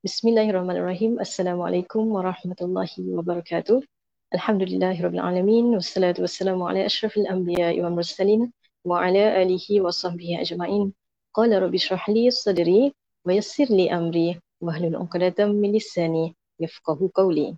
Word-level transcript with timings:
بسم 0.00 0.28
الله 0.28 0.50
الرحمن 0.50 0.76
الرحيم 0.76 1.20
السلام 1.20 1.60
عليكم 1.60 2.02
ورحمة 2.16 2.56
الله 2.62 2.92
وبركاته 2.98 3.84
الحمد 4.34 4.62
لله 4.62 4.96
رب 4.96 5.14
العالمين 5.14 5.64
والصلاة 5.76 6.16
والسلام 6.18 6.62
على 6.62 6.86
أشرف 6.86 7.16
الأنبياء 7.16 7.80
والمرسلين 7.80 8.52
وعلى 8.84 9.42
آله 9.42 9.66
وصحبه 9.84 10.40
أجمعين 10.40 10.92
قال 11.36 11.62
رب 11.62 11.74
اشرح 11.74 12.08
لي 12.10 12.32
صدري 12.32 12.96
ويسر 13.28 13.64
لي 13.64 13.92
أمري 13.92 14.40
وهل 14.64 14.84
العقدة 14.84 15.46
من 15.46 15.76
لساني 15.76 16.32
يفقه 16.60 17.10
قولي 17.14 17.56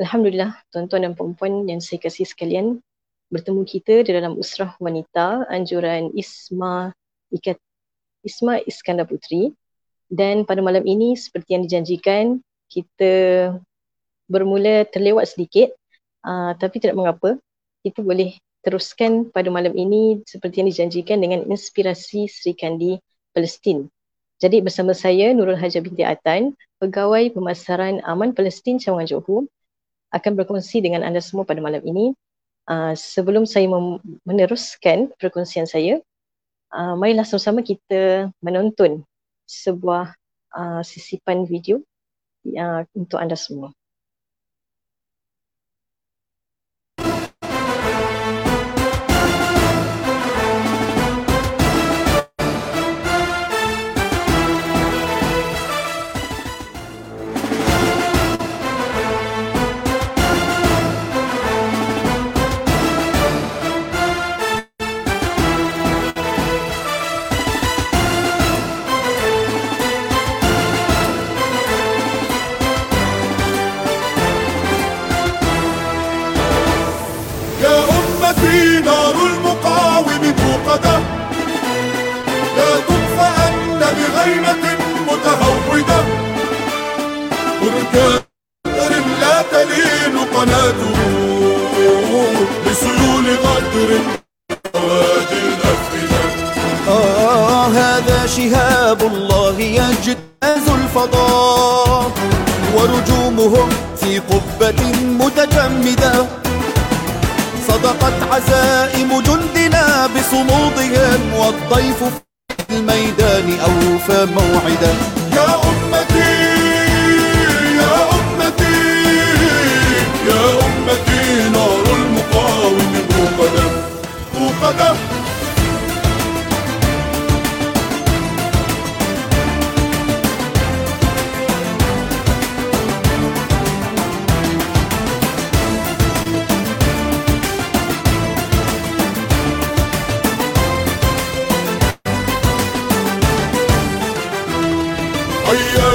الحمد 0.00 0.26
لله 0.30 0.54
tuan-tuan 0.70 1.02
dan 1.02 1.12
puan-puan 1.18 1.66
yang 1.66 1.82
bertemu 3.34 3.62
kita 3.66 4.06
di 4.06 4.10
dalam 4.14 4.38
Usrah 4.38 4.78
Wanita 4.78 5.50
Anjuran 5.50 6.14
Isma 6.14 6.94
Ikat 7.34 7.58
Isma 8.22 8.62
Iskandar 8.62 9.10
Putri. 9.10 9.50
Dan 10.10 10.42
pada 10.42 10.58
malam 10.58 10.82
ini 10.82 11.14
seperti 11.14 11.54
yang 11.54 11.62
dijanjikan 11.64 12.42
kita 12.66 13.12
bermula 14.26 14.82
terlewat 14.90 15.30
sedikit 15.30 15.70
uh, 16.26 16.52
tapi 16.58 16.82
tidak 16.82 16.98
mengapa 16.98 17.38
kita 17.86 18.02
boleh 18.02 18.36
teruskan 18.60 19.30
pada 19.32 19.48
malam 19.48 19.72
ini 19.72 20.20
seperti 20.28 20.60
yang 20.60 20.68
dijanjikan 20.68 21.16
dengan 21.22 21.48
inspirasi 21.48 22.28
Sri 22.28 22.52
Kandi 22.52 23.00
Palestin. 23.32 23.88
Jadi 24.40 24.60
bersama 24.60 24.92
saya 24.92 25.32
Nurul 25.32 25.56
Haja 25.56 25.80
binti 25.80 26.04
Atan, 26.04 26.56
pegawai 26.80 27.32
pemasaran 27.32 28.04
Aman 28.04 28.36
Palestin 28.36 28.76
Cawangan 28.80 29.08
Johor 29.08 29.44
akan 30.12 30.32
berkongsi 30.36 30.80
dengan 30.84 31.04
anda 31.04 31.20
semua 31.24 31.48
pada 31.48 31.60
malam 31.60 31.80
ini. 31.84 32.12
Uh, 32.68 32.94
sebelum 32.94 33.48
saya 33.48 33.66
meneruskan 34.22 35.10
perkongsian 35.18 35.66
saya, 35.66 35.98
uh, 36.70 36.94
marilah 36.94 37.24
sama-sama 37.26 37.64
kita 37.64 38.30
menonton 38.44 39.02
sebuah 39.50 40.14
uh, 40.54 40.82
sisipan 40.86 41.42
video 41.42 41.82
uh, 42.46 42.86
untuk 42.94 43.18
anda 43.18 43.34
semua. 43.34 43.74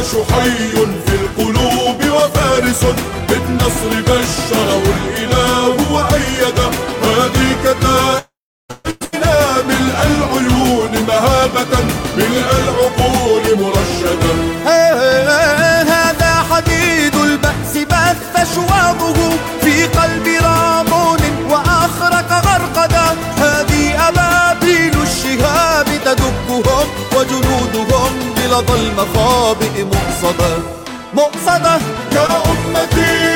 الجيش 0.05 0.31
حي 0.31 0.69
في 1.05 1.15
القلوب 1.15 1.99
وفارس 2.05 2.85
بالنصر 3.29 4.01
بشره 4.01 4.83
الإله 4.95 5.93
وأيده 5.93 6.69
هذه 7.03 7.47
كتائبنا 7.63 9.35
ملء 9.67 9.97
العيون 10.05 11.05
مهابة 11.07 11.73
ملء 12.17 12.49
العقول 12.63 13.43
مرشدا 13.59 14.33
هذا 15.91 16.33
حديد 16.51 17.15
البأس 17.15 17.77
بث 17.77 18.55
شواظه 18.55 19.37
في 19.61 19.85
قلب 19.85 20.27
رامون 20.43 21.19
وأخرق 21.49 22.31
غرقدا 22.31 23.17
هذه 23.37 24.07
أبابيل 24.07 25.01
الشهاب 25.01 25.85
تدكهم 26.05 26.87
وجنودهم. 27.15 28.34
لظى 28.55 28.73
المخابئ 28.73 29.83
مؤصدة 29.83 30.57
مؤصدة 31.13 31.79
يا 32.11 32.27
أمتي. 32.45 33.34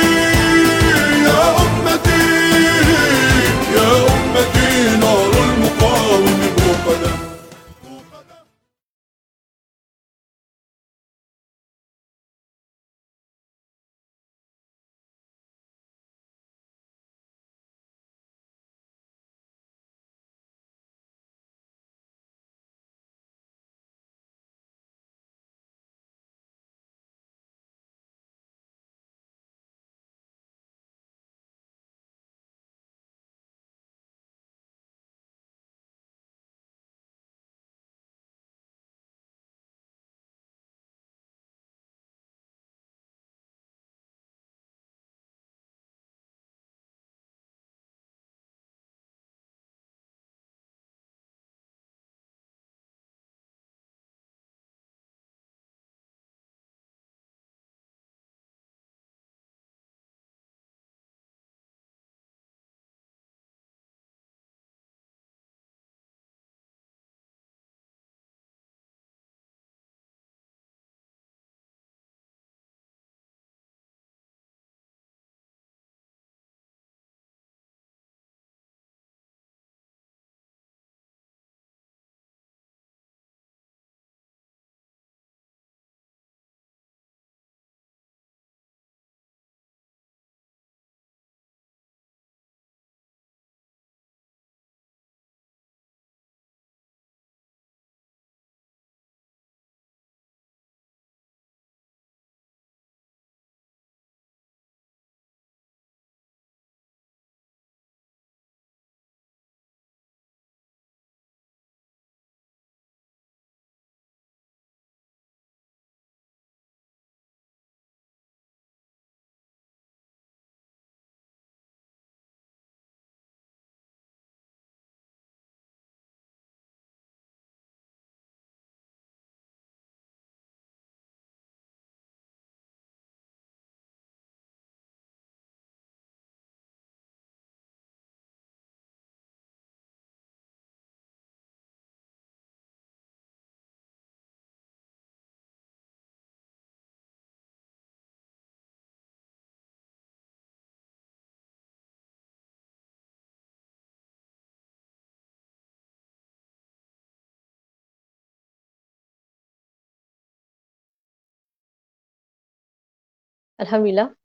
Alhamdulillah. 163.59 164.15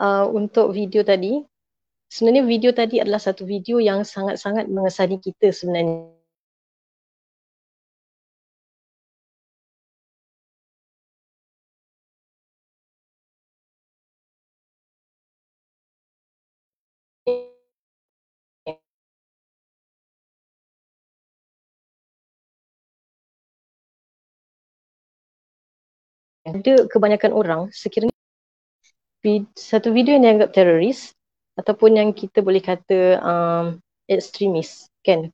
Uh, 0.00 0.24
untuk 0.32 0.72
video 0.72 1.04
tadi, 1.04 1.44
sebenarnya 2.08 2.44
video 2.48 2.70
tadi 2.72 2.96
adalah 3.04 3.20
satu 3.20 3.44
video 3.44 3.76
yang 3.78 4.00
sangat-sangat 4.00 4.64
mengesani 4.72 5.20
kita 5.20 5.52
sebenarnya. 5.52 6.16
ada 26.50 26.74
kebanyakan 26.90 27.32
orang 27.36 27.60
sekiranya 27.70 28.19
satu 29.52 29.92
video 29.92 30.16
yang 30.16 30.24
dianggap 30.24 30.50
teroris 30.56 31.12
ataupun 31.60 32.00
yang 32.00 32.08
kita 32.16 32.40
boleh 32.40 32.64
kata 32.64 33.20
um, 33.20 33.66
ekstremis 34.08 34.88
kan? 35.04 35.28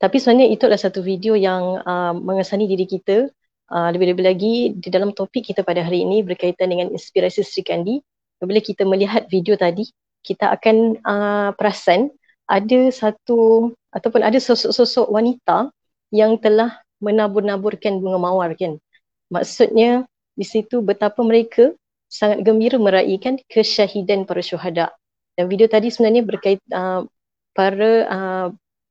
Tapi 0.00 0.16
sebenarnya 0.16 0.48
itu 0.48 0.64
adalah 0.64 0.80
satu 0.80 1.04
video 1.04 1.36
yang 1.36 1.84
uh, 1.84 2.16
mengesani 2.16 2.64
diri 2.64 2.88
kita 2.88 3.28
uh, 3.68 3.88
lebih-lebih 3.92 4.24
lagi 4.24 4.54
di 4.72 4.88
dalam 4.88 5.12
topik 5.12 5.52
kita 5.52 5.60
pada 5.60 5.84
hari 5.84 6.08
ini 6.08 6.24
berkaitan 6.24 6.72
dengan 6.72 6.88
inspirasi 6.88 7.44
Sri 7.44 7.60
Kandi. 7.60 8.00
Apabila 8.40 8.64
kita 8.64 8.88
melihat 8.88 9.28
video 9.28 9.60
tadi 9.60 9.84
kita 10.24 10.48
akan 10.56 10.96
uh, 11.04 11.50
perasan 11.52 12.08
ada 12.48 12.88
satu 12.88 13.70
ataupun 13.92 14.24
ada 14.24 14.40
sosok-sosok 14.40 15.12
wanita 15.12 15.68
yang 16.08 16.40
telah 16.40 16.80
menabur-naburkan 17.04 18.00
bunga 18.00 18.16
mawar 18.16 18.56
kan? 18.56 18.80
Maksudnya 19.28 20.08
di 20.32 20.48
situ 20.48 20.80
betapa 20.80 21.20
mereka 21.20 21.76
sangat 22.10 22.42
gembira 22.42 22.76
meraihkan 22.76 23.38
kesyahidan 23.46 24.26
para 24.26 24.42
syuhada. 24.42 24.90
Dan 25.38 25.46
video 25.46 25.70
tadi 25.70 25.94
sebenarnya 25.94 26.26
berkait 26.26 26.58
uh, 26.74 27.06
para 27.54 27.90
uh, 28.10 28.46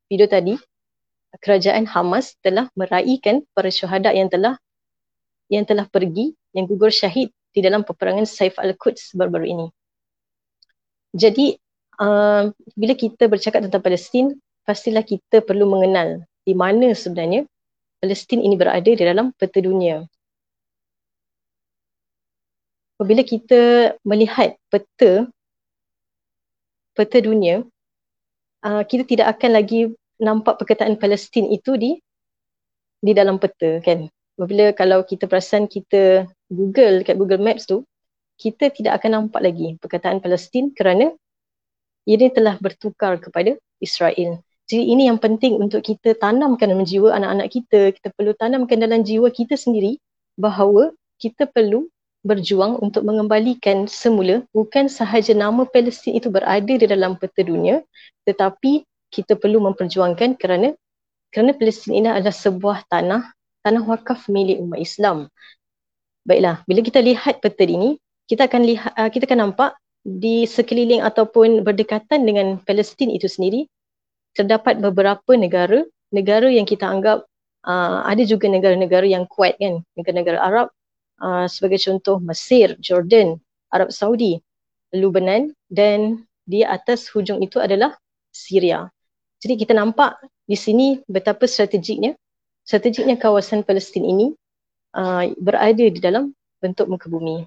video 0.07 0.25
tadi 0.25 0.55
kerajaan 1.43 1.85
Hamas 1.85 2.39
telah 2.41 2.71
meraihkan 2.73 3.43
para 3.53 3.69
syuhada 3.69 4.15
yang 4.15 4.31
telah 4.31 4.57
yang 5.51 5.67
telah 5.67 5.85
pergi 5.85 6.33
yang 6.55 6.65
gugur 6.65 6.89
syahid 6.89 7.29
di 7.53 7.59
dalam 7.59 7.83
peperangan 7.83 8.25
Saif 8.25 8.57
al-Quds 8.57 9.13
baru-baru 9.13 9.45
ini. 9.51 9.67
Jadi 11.13 11.59
uh, 11.99 12.49
bila 12.73 12.93
kita 12.95 13.27
bercakap 13.29 13.65
tentang 13.65 13.83
Palestin, 13.83 14.37
pastilah 14.63 15.03
kita 15.03 15.43
perlu 15.43 15.67
mengenal 15.69 16.23
di 16.47 16.53
mana 16.55 16.95
sebenarnya 16.95 17.45
Palestin 17.99 18.41
ini 18.41 18.55
berada 18.55 18.87
di 18.87 19.03
dalam 19.03 19.35
peta 19.35 19.59
dunia 19.59 20.07
apabila 22.99 23.23
kita 23.23 23.95
melihat 24.03 24.59
peta 24.67 25.31
peta 26.91 27.17
dunia 27.23 27.63
uh, 28.67 28.83
kita 28.83 29.07
tidak 29.07 29.39
akan 29.39 29.55
lagi 29.55 29.95
nampak 30.19 30.59
perkataan 30.59 30.99
Palestin 30.99 31.47
itu 31.47 31.79
di 31.79 31.95
di 32.99 33.15
dalam 33.15 33.39
peta 33.39 33.79
kan? 33.79 34.11
Apabila 34.35 34.75
kalau 34.75 35.07
kita 35.07 35.31
perasan 35.31 35.71
kita 35.71 36.27
Google 36.51 37.07
kat 37.07 37.15
Google 37.15 37.39
Maps 37.39 37.71
tu 37.71 37.87
kita 38.35 38.67
tidak 38.67 38.99
akan 38.99 39.31
nampak 39.31 39.47
lagi 39.47 39.79
perkataan 39.79 40.19
Palestin 40.19 40.75
kerana 40.75 41.15
ini 42.03 42.27
telah 42.35 42.59
bertukar 42.59 43.15
kepada 43.23 43.55
Israel. 43.79 44.43
Jadi 44.67 44.85
ini 44.91 45.07
yang 45.07 45.23
penting 45.23 45.55
untuk 45.55 45.87
kita 45.87 46.19
tanamkan 46.19 46.67
dalam 46.67 46.83
jiwa 46.83 47.15
anak-anak 47.15 47.47
kita. 47.47 47.89
Kita 47.95 48.11
perlu 48.13 48.35
tanamkan 48.35 48.77
dalam 48.77 49.01
jiwa 49.07 49.31
kita 49.31 49.55
sendiri 49.55 49.97
bahawa 50.35 50.93
kita 51.17 51.47
perlu 51.49 51.89
berjuang 52.25 52.79
untuk 52.83 53.07
mengembalikan 53.07 53.87
semula 53.87 54.43
bukan 54.51 54.91
sahaja 54.91 55.31
nama 55.31 55.63
Palestin 55.63 56.19
itu 56.19 56.27
berada 56.27 56.67
di 56.67 56.83
dalam 56.83 57.15
peta 57.15 57.41
dunia 57.41 57.79
tetapi 58.27 58.83
kita 59.09 59.39
perlu 59.39 59.63
memperjuangkan 59.71 60.35
kerana 60.35 60.75
kerana 61.29 61.53
Palestin 61.55 61.95
ini 62.03 62.09
adalah 62.09 62.35
sebuah 62.35 62.89
tanah 62.89 63.33
tanah 63.63 63.83
wakaf 63.85 64.27
milik 64.31 64.59
umat 64.63 64.79
Islam. 64.81 65.27
Baiklah, 66.25 66.61
bila 66.65 66.81
kita 66.83 66.99
lihat 67.01 67.41
peta 67.41 67.65
ini, 67.65 67.97
kita 68.29 68.45
akan 68.45 68.61
lihat 68.65 68.91
uh, 68.95 69.09
kita 69.09 69.25
akan 69.25 69.49
nampak 69.49 69.73
di 70.05 70.47
sekeliling 70.47 71.03
ataupun 71.03 71.65
berdekatan 71.65 72.23
dengan 72.23 72.61
Palestin 72.63 73.11
itu 73.11 73.27
sendiri 73.27 73.67
terdapat 74.37 74.79
beberapa 74.79 75.35
negara, 75.35 75.83
negara 76.13 76.47
yang 76.47 76.63
kita 76.63 76.85
anggap 76.85 77.25
uh, 77.65 78.05
ada 78.05 78.23
juga 78.23 78.47
negara-negara 78.47 79.05
yang 79.09 79.25
kuat 79.27 79.57
kan, 79.57 79.81
negara-negara 79.97 80.39
Arab 80.39 80.67
uh, 81.21 81.45
sebagai 81.45 81.79
contoh 81.79 82.17
Mesir, 82.23 82.75
Jordan, 82.79 83.37
Arab 83.69 83.93
Saudi, 83.93 84.39
Lebanon 84.89 85.53
dan 85.69 86.25
di 86.49 86.65
atas 86.65 87.05
hujung 87.13 87.39
itu 87.45 87.61
adalah 87.61 87.93
Syria. 88.33 88.89
Jadi 89.39 89.61
kita 89.61 89.77
nampak 89.77 90.17
di 90.49 90.57
sini 90.57 90.99
betapa 91.05 91.45
strategiknya 91.45 92.17
strategiknya 92.65 93.15
kawasan 93.15 93.61
Palestin 93.61 94.03
ini 94.03 94.27
uh, 94.97 95.29
berada 95.37 95.85
di 95.85 95.99
dalam 96.01 96.33
bentuk 96.59 96.89
muka 96.89 97.07
bumi. 97.07 97.45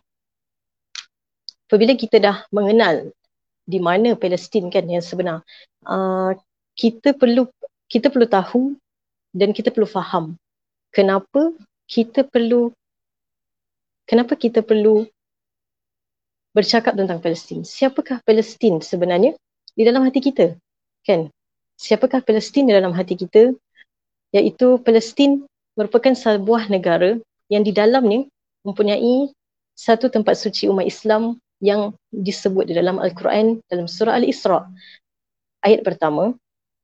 Apabila 1.67 1.97
kita 1.97 2.21
dah 2.21 2.45
mengenal 2.52 3.11
di 3.64 3.79
mana 3.81 4.14
Palestin 4.14 4.69
kan 4.69 4.87
yang 4.87 5.02
sebenar, 5.02 5.43
uh, 5.88 6.37
kita 6.79 7.12
perlu 7.17 7.49
kita 7.91 8.09
perlu 8.09 8.25
tahu 8.29 8.62
dan 9.37 9.52
kita 9.52 9.73
perlu 9.73 9.88
faham 9.88 10.37
kenapa 10.93 11.57
kita 11.88 12.25
perlu 12.29 12.71
kenapa 14.07 14.35
kita 14.39 14.61
perlu 14.63 15.07
bercakap 16.53 16.95
tentang 16.95 17.19
Palestin? 17.19 17.65
Siapakah 17.65 18.21
Palestin 18.23 18.79
sebenarnya 18.85 19.35
di 19.73 19.83
dalam 19.83 20.05
hati 20.05 20.21
kita? 20.21 20.57
Kan? 21.03 21.33
Siapakah 21.81 22.23
Palestin 22.23 22.69
di 22.69 22.73
dalam 22.77 22.93
hati 22.93 23.17
kita? 23.17 23.57
Iaitu 24.33 24.81
Palestin 24.85 25.45
merupakan 25.77 26.13
sebuah 26.13 26.69
negara 26.69 27.17
yang 27.49 27.65
di 27.65 27.73
dalamnya 27.73 28.29
mempunyai 28.65 29.33
satu 29.77 30.13
tempat 30.13 30.37
suci 30.39 30.69
umat 30.69 30.85
Islam 30.87 31.41
yang 31.63 31.97
disebut 32.13 32.69
di 32.69 32.75
dalam 32.77 33.01
Al-Quran 33.01 33.63
dalam 33.71 33.89
surah 33.89 34.19
Al-Isra. 34.21 34.69
Ayat 35.63 35.87
pertama, 35.87 36.35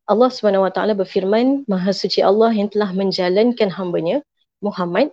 Allah 0.08 0.30
SWT 0.32 0.78
berfirman, 0.96 1.68
Maha 1.68 1.92
suci 1.92 2.24
Allah 2.24 2.54
yang 2.54 2.72
telah 2.72 2.94
menjalankan 2.96 3.68
hambanya, 3.68 4.24
Muhammad, 4.64 5.12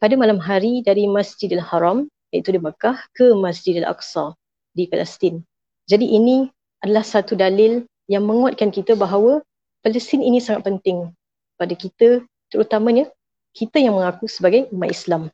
pada 0.00 0.16
malam 0.16 0.40
hari 0.40 0.80
dari 0.80 1.04
Masjidil 1.04 1.60
Haram 1.60 2.08
iaitu 2.32 2.56
di 2.56 2.58
Mekah 2.58 2.96
ke 3.12 3.36
Masjidil 3.36 3.84
Aqsa 3.84 4.32
di 4.72 4.88
Palestin. 4.88 5.44
Jadi 5.84 6.08
ini 6.08 6.48
adalah 6.80 7.04
satu 7.04 7.36
dalil 7.36 7.84
yang 8.08 8.24
menguatkan 8.24 8.72
kita 8.72 8.96
bahawa 8.96 9.44
Palestin 9.84 10.24
ini 10.24 10.40
sangat 10.40 10.72
penting 10.72 11.12
pada 11.60 11.76
kita 11.76 12.24
terutamanya 12.48 13.12
kita 13.52 13.76
yang 13.76 14.00
mengaku 14.00 14.24
sebagai 14.24 14.72
umat 14.72 14.88
Islam. 14.88 15.28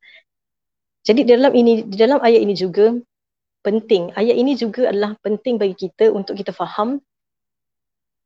Jadi 1.07 1.23
dalam 1.23 1.55
ini 1.55 1.87
di 1.87 1.95
dalam 1.95 2.19
ayat 2.19 2.43
ini 2.43 2.59
juga 2.59 2.91
penting. 3.63 4.11
Ayat 4.19 4.35
ini 4.35 4.59
juga 4.59 4.91
adalah 4.91 5.15
penting 5.23 5.63
bagi 5.63 5.79
kita 5.79 6.11
untuk 6.11 6.35
kita 6.35 6.51
faham 6.51 6.99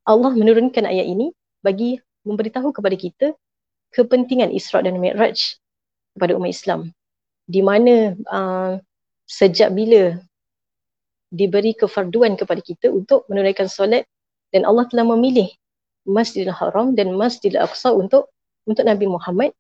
Allah 0.09 0.33
menurunkan 0.33 0.89
ayat 0.89 1.05
ini 1.05 1.37
bagi 1.61 2.01
memberitahu 2.25 2.73
kepada 2.73 2.97
kita 2.97 3.27
kepentingan 3.93 4.49
Isra 4.49 4.81
dan 4.81 4.97
Mi'raj 4.97 5.60
kepada 6.21 6.37
umat 6.37 6.53
Islam 6.53 6.93
di 7.49 7.65
mana 7.65 8.13
uh, 8.29 8.77
sejak 9.25 9.73
bila 9.73 10.21
diberi 11.33 11.73
kefarduan 11.73 12.37
kepada 12.37 12.61
kita 12.61 12.93
untuk 12.93 13.25
menunaikan 13.33 13.73
solat 13.73 14.05
dan 14.53 14.69
Allah 14.69 14.85
telah 14.93 15.09
memilih 15.17 15.49
Masjidil 16.05 16.53
Haram 16.53 16.93
dan 16.93 17.17
Masjidil 17.17 17.57
Aqsa 17.57 17.97
untuk 17.97 18.29
untuk 18.69 18.85
Nabi 18.85 19.09
Muhammad 19.09 19.57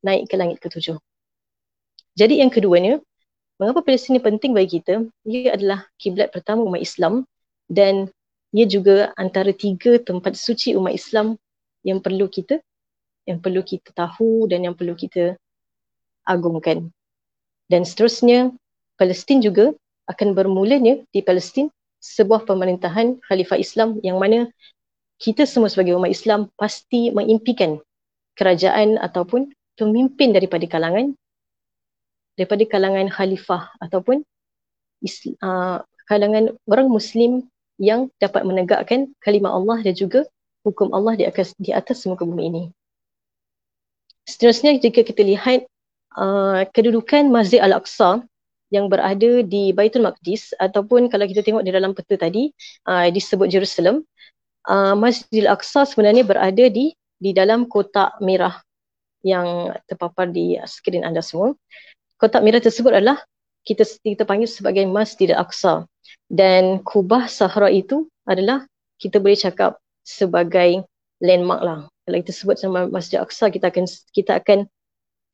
naik 0.00 0.32
ke 0.32 0.40
langit 0.40 0.58
ketujuh. 0.64 0.96
Jadi 2.16 2.40
yang 2.40 2.48
keduanya, 2.48 2.98
mengapa 3.60 3.84
Palestin 3.84 4.16
ini 4.16 4.22
penting 4.22 4.56
bagi 4.56 4.80
kita? 4.80 5.04
Ia 5.28 5.58
adalah 5.58 5.84
kiblat 6.00 6.32
pertama 6.32 6.64
umat 6.64 6.80
Islam 6.80 7.26
dan 7.68 8.08
ia 8.54 8.64
juga 8.64 9.10
antara 9.20 9.50
tiga 9.52 10.00
tempat 10.00 10.38
suci 10.38 10.72
umat 10.78 10.94
Islam 10.94 11.34
yang 11.82 11.98
perlu 11.98 12.30
kita 12.30 12.62
yang 13.26 13.38
perlu 13.38 13.62
kita 13.62 13.94
tahu 13.94 14.50
dan 14.50 14.66
yang 14.66 14.74
perlu 14.74 14.98
kita 14.98 15.38
agungkan. 16.28 16.90
Dan 17.70 17.86
seterusnya, 17.86 18.52
Palestin 19.00 19.40
juga 19.40 19.72
akan 20.10 20.34
bermulanya 20.36 21.00
di 21.14 21.20
Palestin 21.22 21.70
sebuah 22.02 22.44
pemerintahan 22.44 23.22
Khalifah 23.22 23.58
Islam 23.58 24.02
yang 24.02 24.18
mana 24.18 24.50
kita 25.22 25.46
semua 25.46 25.70
sebagai 25.70 25.94
umat 25.94 26.10
Islam 26.10 26.50
pasti 26.58 27.14
mengimpikan 27.14 27.78
kerajaan 28.34 28.98
ataupun 28.98 29.54
pemimpin 29.78 30.34
daripada 30.34 30.66
kalangan 30.66 31.14
daripada 32.34 32.64
kalangan 32.66 33.06
khalifah 33.12 33.70
ataupun 33.78 34.24
uh, 35.44 35.78
kalangan 36.08 36.50
orang 36.66 36.88
muslim 36.90 37.46
yang 37.78 38.10
dapat 38.18 38.42
menegakkan 38.42 39.12
kalimah 39.22 39.52
Allah 39.54 39.78
dan 39.84 39.94
juga 39.94 40.26
hukum 40.66 40.90
Allah 40.90 41.18
di 41.18 41.24
atas 41.28 41.54
di 41.58 41.70
atas 41.70 42.02
muka 42.08 42.26
bumi 42.26 42.44
ini. 42.50 42.62
Seterusnya 44.26 44.78
jika 44.78 45.02
kita 45.02 45.22
lihat 45.22 45.66
uh, 46.16 46.64
kedudukan 46.72 47.28
Masjid 47.28 47.62
Al-Aqsa 47.62 48.24
yang 48.72 48.88
berada 48.88 49.44
di 49.44 49.70
Baitul 49.76 50.08
Maqdis 50.08 50.56
ataupun 50.56 51.12
kalau 51.12 51.28
kita 51.28 51.44
tengok 51.44 51.60
di 51.60 51.70
dalam 51.70 51.92
peta 51.92 52.16
tadi 52.16 52.48
uh, 52.88 53.12
disebut 53.12 53.52
Jerusalem 53.52 54.00
uh, 54.66 54.96
Masjidil 54.96 55.48
Aqsa 55.48 55.84
sebenarnya 55.84 56.24
berada 56.24 56.64
di 56.72 56.96
di 57.22 57.30
dalam 57.30 57.68
kotak 57.68 58.18
merah 58.18 58.58
yang 59.22 59.70
terpapar 59.86 60.32
di 60.32 60.58
skrin 60.66 61.06
anda 61.06 61.22
semua. 61.22 61.54
Kotak 62.18 62.42
merah 62.42 62.58
tersebut 62.58 62.90
adalah 62.90 63.22
kita 63.62 63.86
kita 64.02 64.26
panggil 64.26 64.50
sebagai 64.50 64.82
Masjidil 64.88 65.38
Aqsa 65.38 65.86
dan 66.26 66.82
Kubah 66.82 67.30
Sahara 67.30 67.70
itu 67.70 68.10
adalah 68.26 68.66
kita 68.98 69.22
boleh 69.22 69.38
cakap 69.38 69.78
sebagai 70.02 70.82
landmark 71.22 71.62
lah. 71.62 71.78
Kalau 72.02 72.16
kita 72.18 72.32
sebut 72.34 72.56
nama 72.66 72.90
Masjid 72.90 73.22
Aqsa 73.22 73.52
kita 73.52 73.70
akan 73.70 73.86
kita 74.10 74.42
akan 74.42 74.66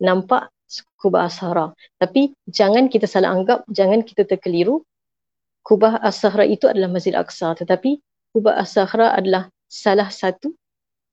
nampak 0.02 0.52
Kubah 1.00 1.26
As-Sahara. 1.26 1.72
Tapi 1.96 2.36
jangan 2.48 2.92
kita 2.92 3.08
salah 3.08 3.32
anggap, 3.32 3.64
jangan 3.72 4.04
kita 4.04 4.28
terkeliru. 4.28 4.84
Kubah 5.64 6.00
As-Sahara 6.04 6.44
itu 6.44 6.68
adalah 6.68 6.92
Masjid 6.92 7.16
Aqsa. 7.16 7.56
Tetapi 7.56 7.98
Kubah 8.36 8.60
As-Sahara 8.60 9.16
adalah 9.16 9.48
salah 9.68 10.08
satu 10.08 10.56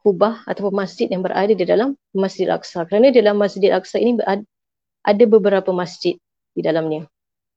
kubah 0.06 0.46
ataupun 0.46 0.86
masjid 0.86 1.10
yang 1.10 1.26
berada 1.26 1.50
di 1.50 1.66
dalam 1.66 1.98
Masjid 2.14 2.46
Aqsa. 2.46 2.86
Kerana 2.86 3.10
dalam 3.10 3.42
Masjid 3.42 3.74
Aqsa 3.74 3.98
ini 3.98 4.14
ada 4.22 5.24
beberapa 5.26 5.74
masjid 5.74 6.14
di 6.54 6.62
dalamnya. 6.62 7.10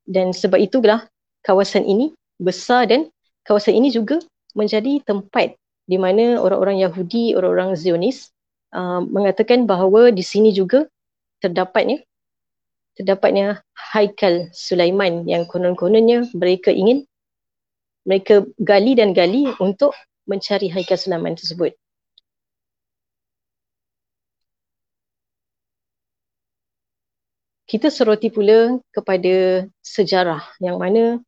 Dan 0.09 0.33
sebab 0.33 0.57
itulah 0.57 1.05
kawasan 1.45 1.85
ini 1.85 2.17
besar 2.40 2.88
dan 2.88 3.12
kawasan 3.45 3.76
ini 3.76 3.93
juga 3.93 4.17
menjadi 4.57 5.05
tempat 5.05 5.61
di 5.85 6.00
mana 6.00 6.40
orang-orang 6.40 6.81
Yahudi, 6.81 7.37
orang-orang 7.37 7.76
Zionis 7.76 8.33
uh, 8.73 9.05
mengatakan 9.05 9.69
bahawa 9.69 10.09
di 10.09 10.25
sini 10.25 10.49
juga 10.57 10.88
terdapatnya 11.42 12.02
terdapatnya 12.99 13.62
Haikal 13.95 14.50
Sulaiman 14.50 15.23
yang 15.30 15.47
konon-kononnya 15.47 16.26
mereka 16.35 16.75
ingin 16.75 17.07
mereka 18.02 18.42
gali 18.59 18.99
dan 18.99 19.14
gali 19.14 19.47
untuk 19.62 19.95
mencari 20.26 20.66
Haikal 20.66 20.99
Sulaiman 20.99 21.38
tersebut. 21.38 21.78
Kita 27.68 27.92
soroti 27.92 28.33
pula 28.33 28.80
kepada 28.97 29.68
sejarah 29.85 30.40
yang 30.57 30.80
mana 30.80 31.21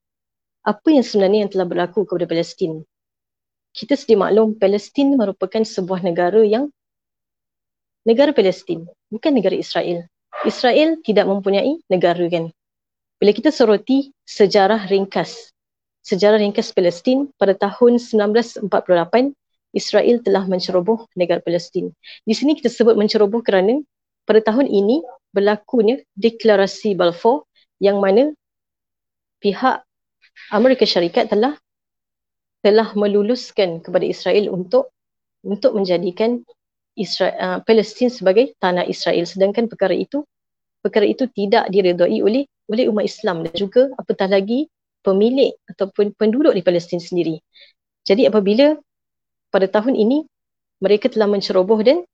apa 0.65 0.89
yang 0.89 1.05
sebenarnya 1.05 1.45
yang 1.45 1.53
telah 1.53 1.69
berlaku 1.69 2.09
kepada 2.09 2.25
Palestin. 2.25 2.81
Kita 3.77 3.93
sedia 3.93 4.17
maklum 4.17 4.57
Palestin 4.57 5.21
merupakan 5.21 5.61
sebuah 5.61 6.01
negara 6.01 6.41
yang 6.43 6.73
negara 8.05 8.33
Palestin, 8.33 8.89
bukan 9.13 9.33
negara 9.35 9.57
Israel. 9.57 10.07
Israel 10.47 10.97
tidak 11.05 11.29
mempunyai 11.29 11.83
negara 11.93 12.25
kan. 12.31 12.49
Bila 13.21 13.31
kita 13.37 13.53
soroti 13.53 14.17
sejarah 14.25 14.89
ringkas, 14.89 15.53
sejarah 16.01 16.41
ringkas 16.41 16.73
Palestin 16.73 17.29
pada 17.37 17.53
tahun 17.53 18.01
1948, 18.01 18.65
Israel 19.77 20.17
telah 20.25 20.45
menceroboh 20.49 21.07
negara 21.15 21.39
Palestin. 21.45 21.93
Di 22.25 22.35
sini 22.35 22.57
kita 22.57 22.73
sebut 22.73 22.97
menceroboh 22.97 23.45
kerana 23.45 23.79
pada 24.25 24.41
tahun 24.43 24.67
ini 24.67 25.05
berlakunya 25.31 26.03
deklarasi 26.19 26.99
Balfour 26.99 27.47
yang 27.79 28.03
mana 28.03 28.35
pihak 29.39 29.85
Amerika 30.51 30.85
Syarikat 30.85 31.31
telah 31.31 31.55
telah 32.61 32.93
meluluskan 32.93 33.81
kepada 33.81 34.05
Israel 34.05 34.53
untuk 34.53 34.93
untuk 35.41 35.73
menjadikan 35.73 36.45
Israel, 36.99 37.35
uh, 37.39 37.59
Palestin 37.63 38.11
sebagai 38.11 38.55
tanah 38.59 38.87
Israel 38.87 39.23
sedangkan 39.27 39.71
perkara 39.71 39.95
itu 39.95 40.27
perkara 40.81 41.07
itu 41.07 41.29
tidak 41.31 41.69
diredai 41.71 42.19
oleh 42.25 42.45
oleh 42.71 42.85
umat 42.91 43.05
Islam 43.07 43.47
dan 43.47 43.55
juga 43.55 43.91
apatah 43.99 44.31
lagi 44.31 44.67
pemilik 45.01 45.55
ataupun 45.71 46.13
penduduk 46.17 46.53
di 46.53 46.63
Palestin 46.65 47.01
sendiri. 47.01 47.41
Jadi 48.05 48.29
apabila 48.29 48.77
pada 49.51 49.67
tahun 49.69 49.97
ini 49.97 50.25
mereka 50.81 51.13
telah 51.13 51.29
menceroboh 51.29 51.81
dan 51.85 52.05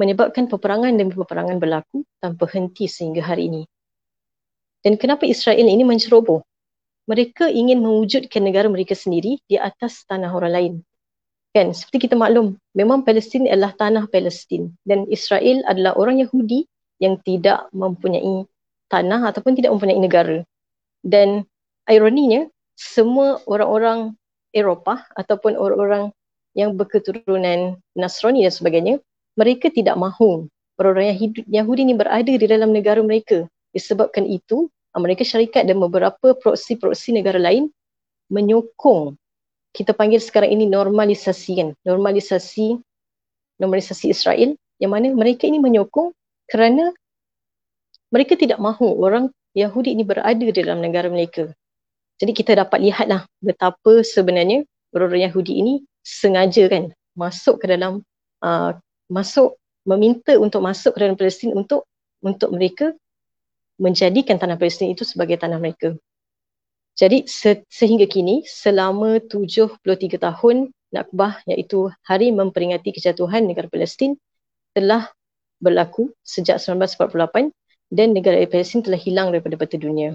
menyebabkan 0.00 0.50
peperangan 0.50 0.90
demi 0.96 1.14
peperangan 1.14 1.60
berlaku 1.62 2.02
tanpa 2.18 2.48
henti 2.50 2.90
sehingga 2.90 3.22
hari 3.22 3.46
ini. 3.52 3.62
Dan 4.82 4.98
kenapa 4.98 5.22
Israel 5.28 5.62
ini 5.62 5.86
menceroboh? 5.86 6.42
Mereka 7.06 7.50
ingin 7.50 7.82
mewujudkan 7.82 8.42
negara 8.42 8.66
mereka 8.66 8.98
sendiri 8.98 9.38
di 9.46 9.58
atas 9.58 10.02
tanah 10.06 10.30
orang 10.34 10.52
lain. 10.54 10.74
Kan, 11.52 11.76
seperti 11.76 12.08
kita 12.08 12.16
maklum, 12.16 12.56
memang 12.72 13.04
Palestin 13.04 13.44
adalah 13.44 13.76
tanah 13.76 14.08
Palestin 14.08 14.72
dan 14.88 15.04
Israel 15.12 15.60
adalah 15.68 15.92
orang 16.00 16.16
Yahudi 16.24 16.64
yang 16.96 17.20
tidak 17.28 17.68
mempunyai 17.76 18.48
tanah 18.88 19.28
ataupun 19.28 19.52
tidak 19.52 19.76
mempunyai 19.76 20.00
negara. 20.00 20.38
Dan 21.04 21.44
ironinya, 21.92 22.48
semua 22.72 23.36
orang-orang 23.44 24.16
Eropah 24.52 25.04
ataupun 25.16 25.56
orang-orang 25.56 26.12
yang 26.52 26.76
berketurunan 26.76 27.80
Nasrani 27.96 28.44
dan 28.44 28.52
sebagainya, 28.52 28.94
mereka 29.36 29.72
tidak 29.72 29.96
mahu 29.96 30.48
orang-orang 30.76 31.16
Yahudi 31.48 31.80
ini 31.84 31.96
berada 31.96 32.32
di 32.32 32.46
dalam 32.48 32.72
negara 32.72 33.00
mereka. 33.00 33.48
Disebabkan 33.72 34.28
itu, 34.28 34.68
Amerika 34.92 35.24
Syarikat 35.24 35.64
dan 35.64 35.80
beberapa 35.80 36.36
proksi-proksi 36.36 37.16
negara 37.16 37.40
lain 37.40 37.72
menyokong 38.28 39.16
kita 39.72 39.96
panggil 39.96 40.20
sekarang 40.20 40.52
ini 40.52 40.68
normalisasi 40.68 41.52
kan 41.58 41.68
normalisasi 41.84 42.76
normalisasi 43.56 44.12
Israel 44.12 44.56
yang 44.82 44.92
mana 44.92 45.12
mereka 45.12 45.48
ini 45.48 45.62
menyokong 45.62 46.12
kerana 46.50 46.92
mereka 48.12 48.36
tidak 48.36 48.60
mahu 48.60 49.00
orang 49.00 49.32
Yahudi 49.56 49.96
ini 49.96 50.04
berada 50.04 50.36
di 50.36 50.52
dalam 50.52 50.84
negara 50.84 51.08
mereka. 51.08 51.48
Jadi 52.20 52.32
kita 52.36 52.56
dapat 52.56 52.84
lihatlah 52.84 53.24
betapa 53.40 54.04
sebenarnya 54.04 54.64
orang-orang 54.92 55.28
Yahudi 55.32 55.52
ini 55.60 55.74
sengaja 56.04 56.68
kan 56.68 56.92
masuk 57.16 57.60
ke 57.60 57.66
dalam 57.72 58.04
uh, 58.44 58.76
masuk 59.08 59.56
meminta 59.88 60.36
untuk 60.36 60.60
masuk 60.60 60.96
ke 60.96 60.98
dalam 61.02 61.16
Palestin 61.16 61.56
untuk 61.56 61.88
untuk 62.20 62.52
mereka 62.52 62.92
menjadikan 63.80 64.38
tanah 64.38 64.60
Palestin 64.60 64.92
itu 64.92 65.02
sebagai 65.02 65.40
tanah 65.40 65.58
mereka. 65.58 65.96
Jadi 67.02 67.26
se- 67.26 67.66
sehingga 67.66 68.06
kini 68.06 68.46
selama 68.46 69.18
73 69.18 70.22
tahun 70.22 70.70
Nakbah 70.94 71.42
iaitu 71.50 71.90
hari 72.06 72.30
memperingati 72.30 72.94
kejatuhan 72.94 73.42
negara 73.48 73.66
Palestin 73.66 74.14
telah 74.70 75.10
berlaku 75.58 76.14
sejak 76.22 76.62
1948 76.62 77.50
dan 77.90 78.14
negara 78.14 78.38
Palestin 78.46 78.86
telah 78.86 79.00
hilang 79.02 79.34
daripada 79.34 79.58
peta 79.58 79.74
dunia. 79.74 80.14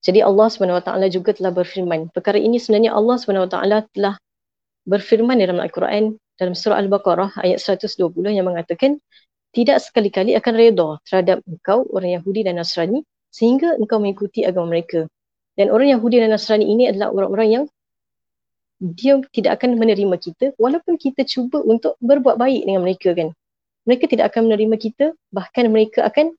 Jadi 0.00 0.24
Allah 0.24 0.48
SWT 0.48 0.88
juga 1.12 1.36
telah 1.36 1.52
berfirman. 1.52 2.08
Perkara 2.08 2.40
ini 2.40 2.56
sebenarnya 2.56 2.96
Allah 2.96 3.20
SWT 3.20 3.56
telah 3.92 4.14
berfirman 4.88 5.36
dalam 5.36 5.60
Al-Quran 5.60 6.16
dalam 6.40 6.56
surah 6.56 6.80
Al-Baqarah 6.80 7.36
ayat 7.44 7.60
120 7.60 8.32
yang 8.32 8.48
mengatakan 8.48 8.96
tidak 9.52 9.80
sekali-kali 9.80 10.34
akan 10.40 10.54
reda 10.56 10.88
terhadap 11.04 11.44
engkau 11.46 11.84
orang 11.92 12.16
Yahudi 12.16 12.48
dan 12.48 12.58
Nasrani 12.58 13.04
sehingga 13.28 13.76
engkau 13.76 14.02
mengikuti 14.02 14.42
agama 14.42 14.72
mereka 14.72 15.06
dan 15.54 15.70
orang 15.70 15.94
Yahudi 15.94 16.18
dan 16.18 16.34
Nasrani 16.34 16.66
ini 16.66 16.90
adalah 16.90 17.14
orang-orang 17.14 17.48
yang 17.50 17.64
dia 18.82 19.16
tidak 19.30 19.62
akan 19.62 19.78
menerima 19.78 20.16
kita 20.18 20.52
walaupun 20.58 20.98
kita 20.98 21.22
cuba 21.24 21.62
untuk 21.62 21.94
berbuat 22.02 22.36
baik 22.36 22.66
dengan 22.66 22.82
mereka 22.82 23.14
kan. 23.14 23.30
Mereka 23.86 24.10
tidak 24.10 24.34
akan 24.34 24.50
menerima 24.50 24.76
kita 24.76 25.06
bahkan 25.30 25.70
mereka 25.70 26.04
akan 26.04 26.34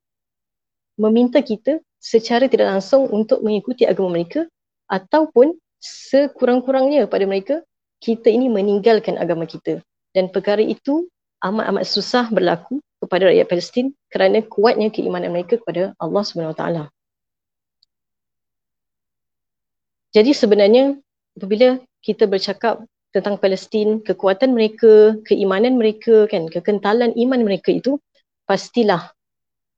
meminta 0.99 1.39
kita 1.39 1.79
secara 1.97 2.45
tidak 2.51 2.69
langsung 2.69 3.07
untuk 3.09 3.41
mengikuti 3.41 3.87
agama 3.87 4.19
mereka 4.19 4.45
ataupun 4.91 5.55
sekurang-kurangnya 5.81 7.09
pada 7.09 7.25
mereka 7.25 7.55
kita 8.03 8.29
ini 8.29 8.51
meninggalkan 8.51 9.17
agama 9.17 9.47
kita. 9.47 9.81
Dan 10.11 10.29
perkara 10.29 10.61
itu 10.61 11.07
amat-amat 11.41 11.83
susah 11.87 12.29
berlaku 12.29 12.79
kepada 13.01 13.29
rakyat 13.31 13.47
Palestin 13.47 13.87
kerana 14.09 14.41
kuatnya 14.45 14.89
keimanan 14.89 15.33
mereka 15.33 15.61
kepada 15.61 15.93
Allah 15.97 16.23
SWT. 16.23 16.94
Jadi 20.15 20.31
sebenarnya 20.31 20.95
apabila 21.35 21.75
kita 21.99 22.23
bercakap 22.23 22.87
tentang 23.11 23.35
Palestin, 23.35 23.99
kekuatan 23.99 24.55
mereka, 24.55 25.19
keimanan 25.27 25.75
mereka 25.75 26.23
kan, 26.31 26.47
kekentalan 26.47 27.11
iman 27.19 27.43
mereka 27.43 27.75
itu 27.75 27.99
pastilah 28.47 29.11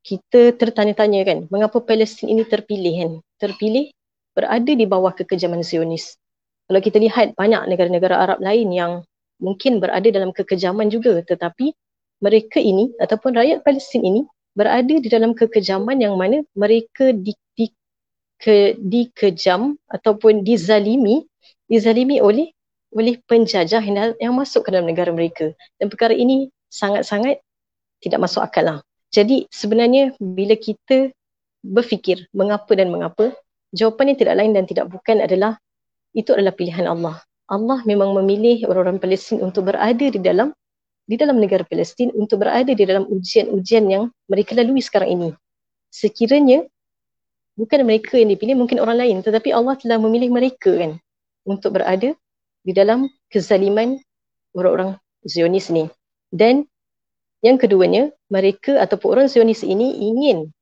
kita 0.06 0.54
tertanya-tanya 0.54 1.26
kan, 1.26 1.40
mengapa 1.50 1.82
Palestin 1.82 2.30
ini 2.30 2.46
terpilih 2.46 2.94
kan? 3.02 3.12
Terpilih 3.42 3.90
berada 4.38 4.70
di 4.70 4.86
bawah 4.86 5.18
kekejaman 5.18 5.66
Zionis. 5.66 6.22
Kalau 6.70 6.86
kita 6.86 7.02
lihat 7.02 7.34
banyak 7.34 7.66
negara-negara 7.66 8.22
Arab 8.22 8.38
lain 8.38 8.70
yang 8.70 9.02
mungkin 9.42 9.82
berada 9.82 10.06
dalam 10.10 10.30
kekejaman 10.34 10.94
juga 10.94 11.22
tetapi 11.26 11.74
mereka 12.22 12.58
ini 12.58 12.94
ataupun 12.98 13.38
rakyat 13.38 13.62
Palestin 13.62 14.02
ini 14.06 14.22
berada 14.58 14.98
di 14.98 15.06
dalam 15.10 15.38
kekejaman 15.38 16.02
yang 16.02 16.18
mana 16.18 16.42
mereka 16.58 17.14
di, 17.14 17.34
di, 17.54 17.70
ke, 18.38 18.78
dikejam 18.78 19.76
ataupun 19.90 20.46
dizalimi 20.46 21.26
dizalimi 21.68 22.22
oleh 22.22 22.54
oleh 22.96 23.20
penjajah 23.28 23.84
yang, 23.84 24.16
yang 24.18 24.34
masuk 24.34 24.64
ke 24.64 24.70
dalam 24.72 24.88
negara 24.88 25.12
mereka 25.12 25.52
dan 25.82 25.92
perkara 25.92 26.16
ini 26.16 26.48
sangat-sangat 26.72 27.42
tidak 28.00 28.20
masuk 28.22 28.46
akal 28.46 28.64
lah. 28.64 28.80
Jadi 29.10 29.50
sebenarnya 29.50 30.14
bila 30.22 30.54
kita 30.56 31.12
berfikir 31.66 32.30
mengapa 32.32 32.78
dan 32.78 32.94
mengapa 32.94 33.34
Jawapannya 33.76 34.16
tidak 34.16 34.36
lain 34.40 34.56
dan 34.56 34.64
tidak 34.64 34.88
bukan 34.88 35.20
adalah 35.20 35.60
itu 36.16 36.32
adalah 36.32 36.56
pilihan 36.56 36.88
Allah. 36.88 37.20
Allah 37.52 37.84
memang 37.84 38.16
memilih 38.16 38.64
orang-orang 38.68 39.00
Palestin 39.00 39.44
untuk 39.44 39.68
berada 39.68 40.08
di 40.08 40.20
dalam 40.20 40.56
di 41.08 41.16
dalam 41.16 41.40
negara 41.40 41.64
Palestin 41.68 42.12
untuk 42.16 42.44
berada 42.44 42.68
di 42.68 42.84
dalam 42.84 43.08
ujian-ujian 43.08 43.86
yang 43.88 44.04
mereka 44.28 44.56
lalui 44.56 44.84
sekarang 44.84 45.12
ini. 45.20 45.30
Sekiranya 45.92 46.64
bukan 47.58 47.84
mereka 47.84 48.16
yang 48.16 48.30
dipilih, 48.30 48.56
mungkin 48.56 48.78
orang 48.78 49.02
lain. 49.02 49.18
Tetapi 49.26 49.50
Allah 49.52 49.76
telah 49.76 49.98
memilih 49.98 50.30
mereka 50.30 50.72
kan 50.78 51.02
untuk 51.44 51.76
berada 51.76 52.14
di 52.62 52.72
dalam 52.72 53.10
kezaliman 53.34 53.98
orang-orang 54.54 54.96
Zionis 55.26 55.74
ni. 55.74 55.90
Dan 56.30 56.70
yang 57.42 57.58
keduanya, 57.58 58.14
mereka 58.30 58.78
ataupun 58.78 59.18
orang 59.18 59.28
Zionis 59.28 59.66
ini 59.66 59.98
ingin 60.08 60.54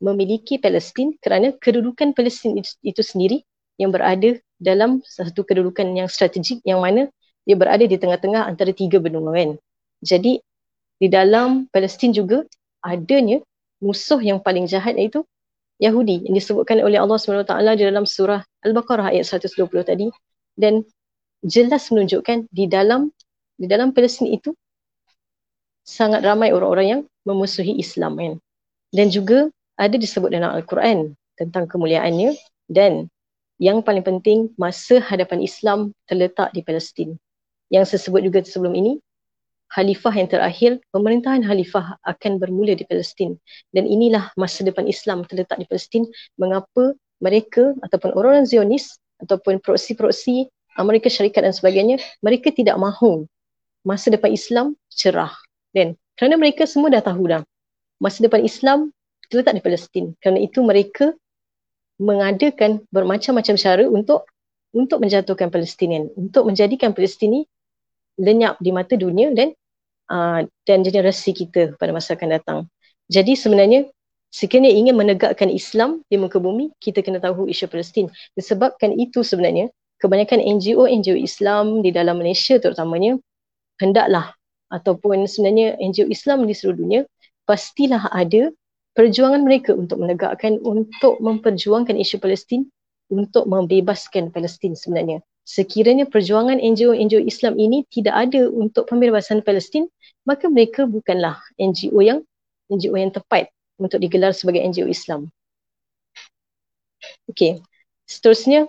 memiliki 0.00 0.56
Palestin 0.56 1.14
kerana 1.18 1.52
kedudukan 1.58 2.14
Palestin 2.14 2.58
itu, 2.58 3.02
sendiri 3.02 3.42
yang 3.78 3.90
berada 3.90 4.38
dalam 4.58 5.02
satu 5.06 5.46
kedudukan 5.46 5.86
yang 5.94 6.10
strategik 6.10 6.58
yang 6.66 6.82
mana 6.82 7.06
dia 7.46 7.54
berada 7.54 7.82
di 7.86 7.94
tengah-tengah 7.94 8.44
antara 8.44 8.74
tiga 8.74 8.98
benua 8.98 9.32
kan. 9.34 9.56
Jadi 10.02 10.42
di 10.98 11.08
dalam 11.10 11.70
Palestin 11.70 12.10
juga 12.10 12.42
adanya 12.82 13.38
musuh 13.78 14.18
yang 14.18 14.42
paling 14.42 14.66
jahat 14.66 14.98
iaitu 14.98 15.22
Yahudi 15.78 16.26
yang 16.26 16.34
disebutkan 16.34 16.82
oleh 16.82 16.98
Allah 16.98 17.18
SWT 17.18 17.54
di 17.78 17.84
dalam 17.86 18.02
surah 18.02 18.42
Al-Baqarah 18.66 19.14
ayat 19.14 19.30
120 19.30 19.70
tadi 19.86 20.06
dan 20.58 20.82
jelas 21.46 21.86
menunjukkan 21.94 22.50
di 22.50 22.66
dalam 22.66 23.14
di 23.58 23.66
dalam 23.70 23.94
Palestin 23.94 24.30
itu 24.30 24.54
sangat 25.86 26.22
ramai 26.26 26.50
orang-orang 26.50 26.86
yang 26.86 27.00
memusuhi 27.22 27.78
Islam 27.78 28.18
kan. 28.18 28.34
Dan 28.90 29.08
juga 29.08 29.48
ada 29.78 29.94
disebut 29.94 30.34
dalam 30.34 30.50
Al-Quran 30.52 31.14
tentang 31.38 31.70
kemuliaannya 31.70 32.34
dan 32.66 33.06
yang 33.58 33.82
paling 33.82 34.02
penting 34.02 34.50
masa 34.58 35.02
hadapan 35.02 35.42
Islam 35.42 35.94
terletak 36.06 36.50
di 36.54 36.62
Palestin. 36.62 37.18
Yang 37.70 37.94
saya 37.94 38.00
sebut 38.06 38.22
juga 38.26 38.38
sebelum 38.42 38.74
ini 38.74 38.98
khalifah 39.72 40.14
yang 40.16 40.28
terakhir, 40.28 40.80
pemerintahan 40.92 41.44
khalifah 41.44 42.00
akan 42.04 42.32
bermula 42.40 42.72
di 42.72 42.84
Palestin. 42.88 43.36
Dan 43.72 43.84
inilah 43.84 44.32
masa 44.34 44.64
depan 44.64 44.88
Islam 44.88 45.24
terletak 45.28 45.60
di 45.60 45.66
Palestin. 45.68 46.08
Mengapa 46.40 46.96
mereka 47.20 47.76
ataupun 47.84 48.14
orang-orang 48.16 48.48
Zionis 48.48 48.96
ataupun 49.20 49.60
proksi-proksi 49.60 50.48
Amerika 50.78 51.10
Syarikat 51.10 51.42
dan 51.42 51.54
sebagainya, 51.54 51.98
mereka 52.22 52.54
tidak 52.54 52.78
mahu 52.78 53.26
masa 53.82 54.14
depan 54.14 54.30
Islam 54.30 54.78
cerah. 54.94 55.34
Dan 55.74 55.98
kerana 56.14 56.38
mereka 56.38 56.64
semua 56.64 56.88
dah 56.88 57.02
tahu 57.02 57.26
dah, 57.26 57.42
masa 57.98 58.22
depan 58.22 58.46
Islam 58.46 58.94
terletak 59.28 59.58
di 59.58 59.62
Palestin. 59.62 60.04
Kerana 60.22 60.38
itu 60.38 60.62
mereka 60.62 61.12
mengadakan 61.98 62.86
bermacam-macam 62.94 63.54
cara 63.58 63.84
untuk 63.90 64.24
untuk 64.70 65.00
menjatuhkan 65.02 65.48
Palestinian, 65.48 66.12
untuk 66.14 66.46
menjadikan 66.46 66.92
Palestin 66.92 67.42
lenyap 68.18 68.58
di 68.58 68.70
mata 68.74 68.98
dunia 68.98 69.32
dan 69.32 69.54
uh, 70.10 70.42
dan 70.66 70.82
generasi 70.82 71.32
kita 71.32 71.78
pada 71.78 71.94
masa 71.94 72.18
akan 72.18 72.28
datang. 72.34 72.58
Jadi 73.08 73.38
sebenarnya 73.38 73.88
sekiranya 74.28 74.68
ingin 74.68 74.94
menegakkan 74.98 75.48
Islam 75.48 76.04
di 76.12 76.20
muka 76.20 76.36
bumi, 76.36 76.74
kita 76.82 77.00
kena 77.00 77.22
tahu 77.22 77.48
isu 77.48 77.70
Palestin. 77.70 78.12
Disebabkan 78.36 78.92
itu 78.98 79.24
sebenarnya 79.24 79.72
kebanyakan 80.02 80.42
NGO-NGO 80.42 81.16
Islam 81.16 81.80
di 81.80 81.90
dalam 81.90 82.20
Malaysia 82.20 82.60
terutamanya 82.60 83.18
hendaklah 83.82 84.34
ataupun 84.68 85.24
sebenarnya 85.24 85.78
NGO 85.80 86.06
Islam 86.12 86.44
di 86.44 86.54
seluruh 86.54 86.78
dunia 86.78 87.00
pastilah 87.48 88.12
ada 88.12 88.52
perjuangan 88.92 89.42
mereka 89.42 89.72
untuk 89.72 90.02
menegakkan 90.02 90.60
untuk 90.60 91.18
memperjuangkan 91.22 91.96
isu 91.96 92.20
Palestin 92.20 92.68
untuk 93.08 93.48
membebaskan 93.48 94.28
Palestin 94.28 94.76
sebenarnya 94.76 95.24
sekiranya 95.48 96.04
perjuangan 96.04 96.60
NGO-NGO 96.60 97.24
Islam 97.24 97.56
ini 97.56 97.88
tidak 97.88 98.28
ada 98.28 98.52
untuk 98.52 98.84
pembebasan 98.84 99.40
Palestin, 99.40 99.88
maka 100.28 100.52
mereka 100.52 100.84
bukanlah 100.84 101.40
NGO 101.56 102.04
yang 102.04 102.20
NGO 102.68 102.92
yang 103.00 103.08
tepat 103.08 103.48
untuk 103.80 103.96
digelar 103.96 104.36
sebagai 104.36 104.60
NGO 104.60 104.84
Islam. 104.84 105.32
Okey. 107.32 107.64
Seterusnya 108.04 108.68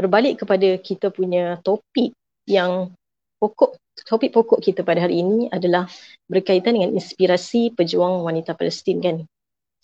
berbalik 0.00 0.40
kepada 0.40 0.80
kita 0.80 1.12
punya 1.12 1.60
topik 1.60 2.16
yang 2.48 2.96
pokok 3.36 3.76
topik 4.08 4.32
pokok 4.32 4.64
kita 4.64 4.80
pada 4.80 5.04
hari 5.04 5.20
ini 5.20 5.52
adalah 5.52 5.84
berkaitan 6.24 6.80
dengan 6.80 6.96
inspirasi 6.96 7.76
pejuang 7.76 8.24
wanita 8.24 8.56
Palestin 8.56 9.04
kan. 9.04 9.16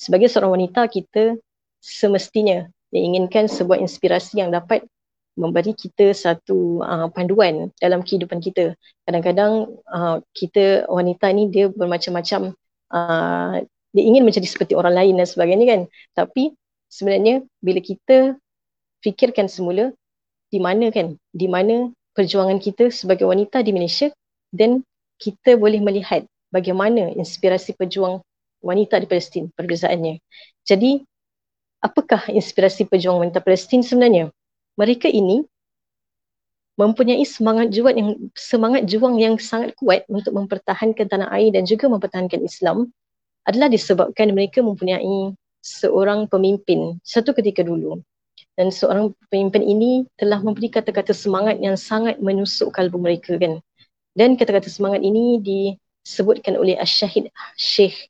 Sebagai 0.01 0.33
seorang 0.33 0.57
wanita 0.57 0.89
kita 0.89 1.37
semestinya 1.77 2.65
inginkan 2.89 3.45
sebuah 3.53 3.77
inspirasi 3.85 4.41
yang 4.41 4.49
dapat 4.49 4.89
memberi 5.37 5.77
kita 5.77 6.17
satu 6.17 6.81
uh, 6.81 7.13
panduan 7.13 7.71
dalam 7.79 8.01
kehidupan 8.01 8.41
kita. 8.41 8.73
Kadang-kadang 9.05 9.69
uh, 9.87 10.19
kita 10.33 10.89
wanita 10.89 11.29
ni 11.37 11.53
dia 11.53 11.69
bermacam-macam 11.69 12.57
uh, 12.91 13.61
dia 13.93 14.05
ingin 14.05 14.25
menjadi 14.25 14.49
seperti 14.49 14.77
orang 14.77 14.97
lain 14.97 15.15
dan 15.21 15.29
sebagainya 15.29 15.67
kan. 15.69 15.81
Tapi 16.17 16.53
sebenarnya 16.89 17.45
bila 17.61 17.81
kita 17.81 18.37
fikirkan 19.05 19.49
semula 19.49 19.93
di 20.49 20.59
mana 20.61 20.89
kan, 20.93 21.17
di 21.33 21.49
mana 21.49 21.93
perjuangan 22.17 22.61
kita 22.61 22.89
sebagai 22.93 23.29
wanita 23.29 23.61
di 23.61 23.73
Malaysia 23.77 24.09
dan 24.53 24.85
kita 25.17 25.57
boleh 25.57 25.81
melihat 25.81 26.25
bagaimana 26.53 27.13
inspirasi 27.17 27.77
pejuang 27.77 28.21
wanita 28.61 29.01
di 29.01 29.07
Palestin 29.09 29.45
perbezaannya. 29.53 30.21
Jadi 30.65 31.05
apakah 31.81 32.29
inspirasi 32.33 32.89
pejuang 32.89 33.21
wanita 33.21 33.41
Palestin 33.41 33.85
sebenarnya? 33.85 34.33
Mereka 34.77 35.09
ini 35.11 35.45
mempunyai 36.77 37.25
semangat 37.25 37.73
juang 37.73 37.97
yang 37.97 38.11
semangat 38.37 38.85
juang 38.85 39.17
yang 39.17 39.41
sangat 39.41 39.73
kuat 39.81 40.05
untuk 40.13 40.37
mempertahankan 40.37 41.09
tanah 41.09 41.33
air 41.33 41.53
dan 41.57 41.65
juga 41.65 41.89
mempertahankan 41.89 42.45
Islam 42.45 42.93
adalah 43.49 43.73
disebabkan 43.73 44.37
mereka 44.37 44.61
mempunyai 44.61 45.33
seorang 45.65 46.29
pemimpin 46.29 47.01
satu 47.01 47.33
ketika 47.33 47.65
dulu. 47.65 48.05
Dan 48.57 48.73
seorang 48.73 49.13
pemimpin 49.29 49.65
ini 49.65 50.05
telah 50.17 50.41
memberi 50.41 50.69
kata-kata 50.73 51.13
semangat 51.13 51.61
yang 51.61 51.77
sangat 51.77 52.21
menusuk 52.21 52.73
kalbu 52.73 53.01
mereka 53.01 53.37
kan? 53.37 53.61
Dan 54.17 54.37
kata-kata 54.37 54.69
semangat 54.69 55.05
ini 55.05 55.41
disebutkan 55.41 56.57
oleh 56.57 56.77
Asyahid 56.77 57.29
Syekh 57.57 58.09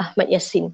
Ahmad 0.00 0.32
Yasin 0.32 0.72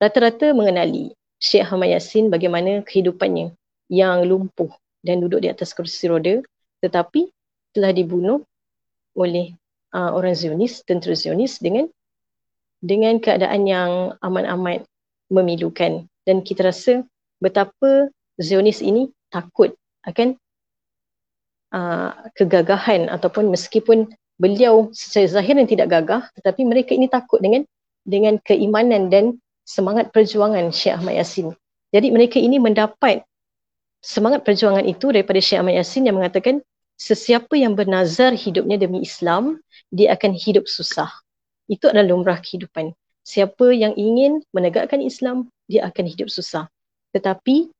rata-rata 0.00 0.52
mengenali 0.52 1.12
Syekh 1.40 1.68
Ahmad 1.68 1.92
Yasin 1.92 2.28
bagaimana 2.32 2.84
kehidupannya 2.84 3.52
yang 3.86 4.26
lumpuh 4.26 4.70
dan 5.02 5.22
duduk 5.22 5.42
di 5.42 5.48
atas 5.50 5.70
kursi 5.72 6.10
roda 6.10 6.42
tetapi 6.82 7.30
telah 7.72 7.92
dibunuh 7.92 8.42
oleh 9.16 9.52
uh, 9.96 10.12
orang 10.12 10.36
Zionis, 10.36 10.84
tentera 10.84 11.16
Zionis 11.16 11.60
dengan 11.60 11.88
dengan 12.84 13.16
keadaan 13.18 13.64
yang 13.64 13.90
amat-amat 14.20 14.84
memilukan 15.32 16.04
dan 16.28 16.36
kita 16.44 16.68
rasa 16.68 17.02
betapa 17.40 18.12
Zionis 18.36 18.84
ini 18.84 19.08
takut 19.32 19.72
akan 20.04 20.36
uh, 21.72 22.12
kegagahan 22.36 23.08
ataupun 23.08 23.48
meskipun 23.48 24.12
beliau 24.36 24.92
secara 24.92 25.40
zahir 25.40 25.56
yang 25.56 25.68
tidak 25.68 25.88
gagah 25.88 26.22
tetapi 26.36 26.62
mereka 26.68 26.92
ini 26.92 27.08
takut 27.08 27.40
dengan 27.40 27.64
dengan 28.06 28.38
keimanan 28.44 29.08
dan 29.08 29.40
semangat 29.66 30.14
perjuangan 30.14 30.70
Syekh 30.70 31.02
Ahmad 31.02 31.18
Yasin. 31.18 31.50
Jadi 31.90 32.14
mereka 32.14 32.38
ini 32.38 32.62
mendapat 32.62 33.26
semangat 34.06 34.46
perjuangan 34.46 34.86
itu 34.86 35.10
daripada 35.10 35.42
Syekh 35.42 35.58
Ahmad 35.58 35.74
Yasin 35.82 36.06
yang 36.06 36.14
mengatakan 36.14 36.62
sesiapa 36.94 37.58
yang 37.58 37.74
bernazar 37.74 38.38
hidupnya 38.38 38.78
demi 38.78 39.02
Islam, 39.02 39.58
dia 39.90 40.14
akan 40.14 40.38
hidup 40.38 40.70
susah. 40.70 41.10
Itu 41.66 41.90
adalah 41.90 42.14
lumrah 42.14 42.38
kehidupan. 42.38 42.94
Siapa 43.26 43.74
yang 43.74 43.98
ingin 43.98 44.46
menegakkan 44.54 45.02
Islam, 45.02 45.50
dia 45.66 45.82
akan 45.90 46.06
hidup 46.06 46.30
susah. 46.30 46.70
Tetapi 47.10 47.74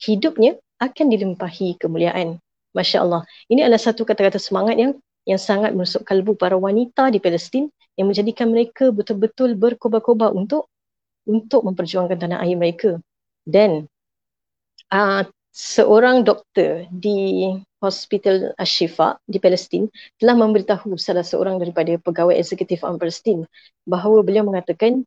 hidupnya 0.00 0.56
akan 0.80 1.06
dilimpahi 1.12 1.76
kemuliaan. 1.76 2.40
Masya 2.72 3.04
Allah. 3.04 3.28
Ini 3.52 3.68
adalah 3.68 3.82
satu 3.82 4.08
kata-kata 4.08 4.40
semangat 4.40 4.80
yang 4.80 4.96
yang 5.28 5.36
sangat 5.36 5.76
menusuk 5.76 6.08
kalbu 6.08 6.32
para 6.40 6.56
wanita 6.56 7.12
di 7.12 7.20
Palestin 7.20 7.68
yang 8.00 8.08
menjadikan 8.08 8.48
mereka 8.48 8.88
betul-betul 8.88 9.52
berkobar-kobar 9.52 10.32
untuk 10.32 10.72
untuk 11.28 11.60
memperjuangkan 11.68 12.16
tanah 12.16 12.38
air 12.40 12.56
mereka. 12.56 12.96
Dan 13.44 13.84
uh, 14.88 15.28
seorang 15.50 16.22
doktor 16.22 16.86
di 16.94 17.50
Hospital 17.82 18.54
Ashifa 18.54 19.18
di 19.26 19.42
Palestin 19.42 19.90
telah 20.22 20.38
memberitahu 20.38 20.94
salah 20.94 21.26
seorang 21.26 21.58
daripada 21.58 21.96
pegawai 21.98 22.38
eksekutif 22.38 22.86
Am 22.86 23.00
Palestin 23.00 23.48
bahawa 23.88 24.22
beliau 24.22 24.46
mengatakan 24.46 25.02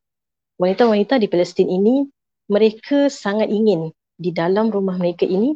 wanita-wanita 0.60 1.18
di 1.22 1.28
Palestin 1.32 1.72
ini 1.72 2.08
mereka 2.52 3.08
sangat 3.08 3.48
ingin 3.48 3.96
di 4.20 4.36
dalam 4.36 4.70
rumah 4.70 5.00
mereka 5.00 5.24
ini 5.24 5.56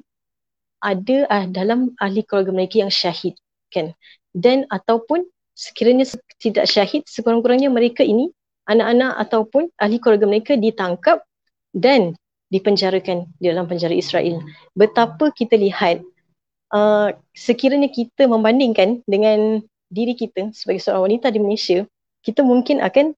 ada 0.80 1.26
uh, 1.28 1.46
dalam 1.50 1.94
ahli 1.98 2.22
keluarga 2.24 2.54
mereka 2.54 2.86
yang 2.86 2.94
syahid 2.94 3.36
kan? 3.74 3.92
Dan 4.32 4.70
ataupun 4.70 5.26
sekiranya 5.58 6.06
tidak 6.38 6.70
syahid 6.70 7.04
sekurang-kurangnya 7.10 7.74
mereka 7.74 8.06
ini 8.06 8.30
anak-anak 8.70 9.18
ataupun 9.26 9.74
ahli 9.82 9.98
keluarga 9.98 10.30
mereka 10.30 10.54
ditangkap 10.54 11.26
dan 11.74 12.14
dipenjarakan 12.48 13.28
di 13.40 13.46
dalam 13.52 13.68
penjara 13.68 13.94
Israel. 13.94 14.40
Betapa 14.72 15.32
kita 15.36 15.60
lihat 15.60 16.00
uh, 16.72 17.12
sekiranya 17.36 17.92
kita 17.92 18.28
membandingkan 18.28 19.04
dengan 19.04 19.64
diri 19.92 20.16
kita 20.16 20.52
sebagai 20.52 20.84
seorang 20.84 21.12
wanita 21.12 21.32
di 21.32 21.40
Malaysia, 21.40 21.84
kita 22.24 22.44
mungkin 22.44 22.84
akan 22.84 23.16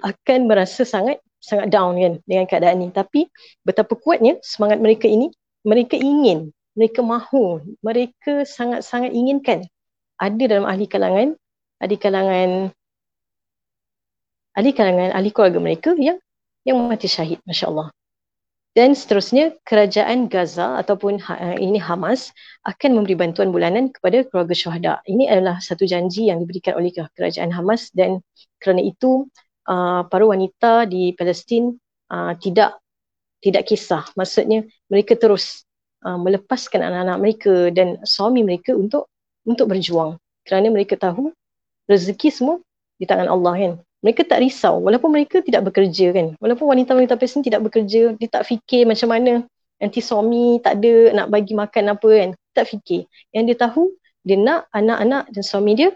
akan 0.00 0.38
merasa 0.48 0.84
sangat 0.84 1.20
sangat 1.40 1.72
down 1.72 1.96
kan 1.96 2.14
dengan 2.24 2.44
keadaan 2.48 2.84
ini. 2.84 2.92
Tapi 2.92 3.28
betapa 3.64 3.96
kuatnya 3.96 4.40
semangat 4.44 4.80
mereka 4.80 5.08
ini, 5.08 5.32
mereka 5.64 5.96
ingin, 5.96 6.52
mereka 6.76 7.00
mahu, 7.04 7.60
mereka 7.84 8.44
sangat-sangat 8.44 9.12
inginkan 9.12 9.64
ada 10.20 10.44
dalam 10.44 10.68
ahli 10.68 10.84
kalangan, 10.84 11.32
ahli 11.80 11.96
kalangan 11.96 12.72
ahli 14.50 14.70
kalangan 14.74 15.14
ahli 15.14 15.30
keluarga 15.32 15.58
mereka 15.62 15.90
yang 15.96 16.20
yang 16.66 16.76
mati 16.76 17.08
syahid, 17.08 17.40
masya-Allah. 17.48 17.88
Dan 18.70 18.94
seterusnya 18.94 19.58
kerajaan 19.66 20.30
Gaza 20.30 20.78
ataupun 20.78 21.18
ha, 21.26 21.58
ini 21.58 21.82
Hamas 21.82 22.30
akan 22.62 23.02
memberi 23.02 23.18
bantuan 23.18 23.50
bulanan 23.50 23.90
kepada 23.90 24.22
keluarga 24.30 24.54
syuhada. 24.54 24.92
Ini 25.10 25.26
adalah 25.26 25.58
satu 25.58 25.82
janji 25.82 26.30
yang 26.30 26.38
diberikan 26.38 26.78
oleh 26.78 26.94
kerajaan 26.94 27.50
Hamas 27.50 27.90
dan 27.90 28.22
kerana 28.62 28.78
itu 28.86 29.26
uh, 29.66 30.06
para 30.06 30.22
wanita 30.22 30.86
di 30.86 31.10
Palestin 31.18 31.74
uh, 32.14 32.38
tidak 32.38 32.78
tidak 33.42 33.66
kisah. 33.66 34.06
Maksudnya 34.14 34.62
mereka 34.86 35.18
terus 35.18 35.66
uh, 36.06 36.14
melepaskan 36.14 36.86
anak-anak 36.86 37.18
mereka 37.18 37.54
dan 37.74 37.98
suami 38.06 38.46
mereka 38.46 38.70
untuk 38.78 39.10
untuk 39.42 39.66
berjuang 39.66 40.14
kerana 40.46 40.70
mereka 40.70 40.94
tahu 40.94 41.34
rezeki 41.90 42.28
semua 42.30 42.56
di 43.00 43.08
tangan 43.08 43.26
Allah 43.26 43.54
kan 43.56 43.72
mereka 44.00 44.24
tak 44.24 44.40
risau 44.40 44.80
walaupun 44.80 45.12
mereka 45.12 45.44
tidak 45.44 45.68
bekerja 45.68 46.12
kan. 46.16 46.26
Walaupun 46.40 46.66
wanita-wanita 46.72 47.20
Palestin 47.20 47.44
tidak 47.44 47.60
bekerja 47.68 48.16
dia 48.16 48.28
tak 48.28 48.48
fikir 48.48 48.88
macam 48.88 49.12
mana. 49.12 49.44
Nanti 49.80 50.00
suami 50.04 50.60
tak 50.60 50.80
ada 50.80 50.94
nak 51.16 51.26
bagi 51.28 51.52
makan 51.52 51.84
apa 51.96 52.08
kan. 52.08 52.30
Tak 52.56 52.66
fikir. 52.68 53.04
Yang 53.32 53.44
dia 53.52 53.56
tahu 53.68 53.92
dia 54.24 54.36
nak 54.40 54.68
anak-anak 54.72 55.32
dan 55.32 55.42
suami 55.44 55.72
dia 55.76 55.92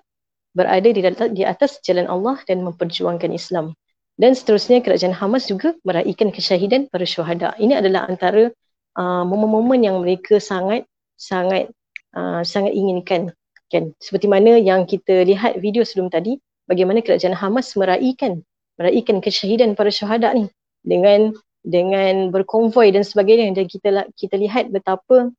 berada 0.55 0.89
di 0.89 1.01
atas, 1.03 1.29
di 1.33 1.43
atas 1.45 1.71
jalan 1.85 2.07
Allah 2.07 2.41
dan 2.45 2.61
memperjuangkan 2.65 3.33
Islam. 3.33 3.73
Dan 4.15 4.37
seterusnya 4.37 4.79
kerajaan 4.79 5.11
Hamas 5.11 5.51
juga 5.51 5.75
meraihkan 5.83 6.31
kesyahidan 6.31 6.87
para 6.87 7.03
syuhada. 7.03 7.59
Ini 7.59 7.83
adalah 7.83 8.07
antara 8.07 8.53
uh, 8.95 9.25
momen-momen 9.27 9.83
yang 9.83 9.99
mereka 9.99 10.39
sangat 10.39 10.87
sangat 11.19 11.73
uh, 12.15 12.47
sangat 12.47 12.77
inginkan. 12.77 13.35
Kan? 13.73 13.91
Seperti 13.99 14.31
mana 14.31 14.55
yang 14.61 14.87
kita 14.87 15.27
lihat 15.27 15.59
video 15.59 15.83
sebelum 15.83 16.13
tadi 16.13 16.39
bagaimana 16.69 17.05
kerajaan 17.05 17.37
Hamas 17.37 17.77
meraihkan 17.77 18.45
meraihkan 18.79 19.23
kesyahidan 19.23 19.79
para 19.79 19.91
syuhada 19.91 20.35
ni 20.35 20.51
dengan 20.83 21.35
dengan 21.65 22.29
berkonvoi 22.29 22.93
dan 22.93 23.03
sebagainya. 23.07 23.55
Dan 23.57 23.67
kita 23.71 23.89
kita 24.15 24.37
lihat 24.37 24.69
betapa 24.71 25.33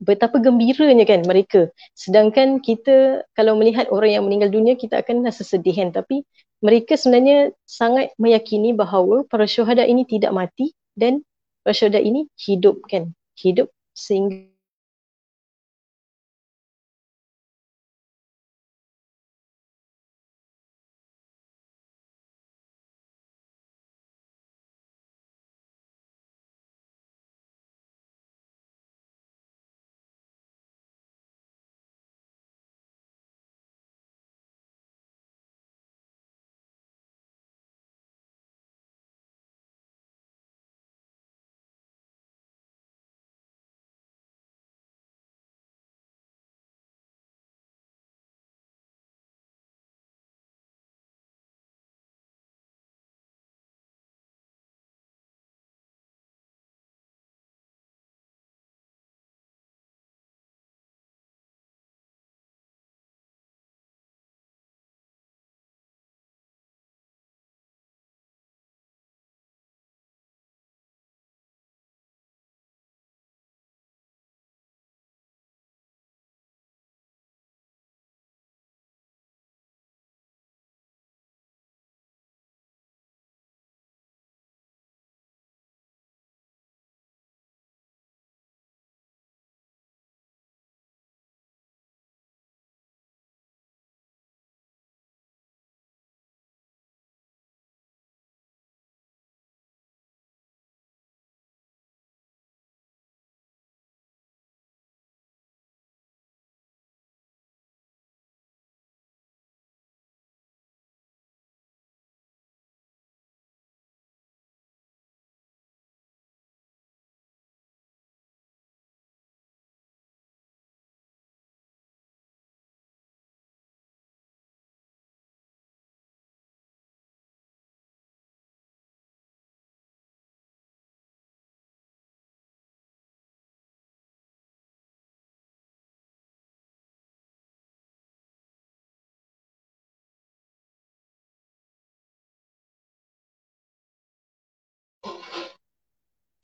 betapa 0.00 0.40
gembiranya 0.40 1.04
kan 1.04 1.24
mereka. 1.24 1.68
Sedangkan 1.96 2.60
kita 2.60 3.26
kalau 3.36 3.56
melihat 3.56 3.88
orang 3.92 4.20
yang 4.20 4.24
meninggal 4.24 4.52
dunia 4.52 4.74
kita 4.76 5.00
akan 5.04 5.24
rasa 5.24 5.44
sedih 5.44 5.76
kan. 5.76 5.92
Tapi 5.92 6.24
mereka 6.64 6.96
sebenarnya 6.96 7.52
sangat 7.68 8.12
meyakini 8.16 8.72
bahawa 8.72 9.28
para 9.28 9.44
syuhada 9.44 9.84
ini 9.84 10.08
tidak 10.08 10.32
mati 10.32 10.72
dan 10.96 11.20
para 11.60 11.76
syuhada 11.76 12.00
ini 12.00 12.28
hidup 12.40 12.80
kan. 12.88 13.12
Hidup 13.36 13.68
sehingga 13.92 14.55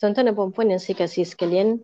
tuan-tuan 0.03 0.27
dan 0.27 0.35
puan-puan 0.35 0.67
yang 0.75 0.83
saya 0.83 1.07
kasih 1.07 1.23
sekalian, 1.23 1.79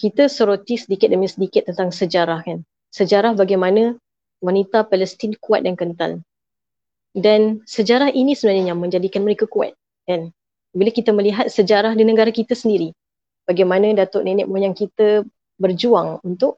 kita 0.00 0.32
soroti 0.32 0.80
sedikit 0.80 1.12
demi 1.12 1.28
sedikit 1.28 1.68
tentang 1.68 1.92
sejarah 1.92 2.40
kan. 2.40 2.64
Sejarah 2.88 3.36
bagaimana 3.36 4.00
wanita 4.40 4.88
Palestin 4.88 5.36
kuat 5.36 5.60
dan 5.68 5.76
kental. 5.76 6.24
Dan 7.12 7.60
sejarah 7.68 8.08
ini 8.16 8.32
sebenarnya 8.32 8.72
yang 8.72 8.80
menjadikan 8.80 9.20
mereka 9.20 9.44
kuat 9.44 9.76
kan. 10.08 10.32
Bila 10.72 10.88
kita 10.88 11.12
melihat 11.12 11.52
sejarah 11.52 11.92
di 11.92 12.08
negara 12.08 12.32
kita 12.32 12.56
sendiri, 12.56 12.96
bagaimana 13.44 13.92
datuk 13.92 14.24
nenek 14.24 14.48
moyang 14.48 14.72
kita 14.72 15.28
berjuang 15.60 16.24
untuk 16.24 16.56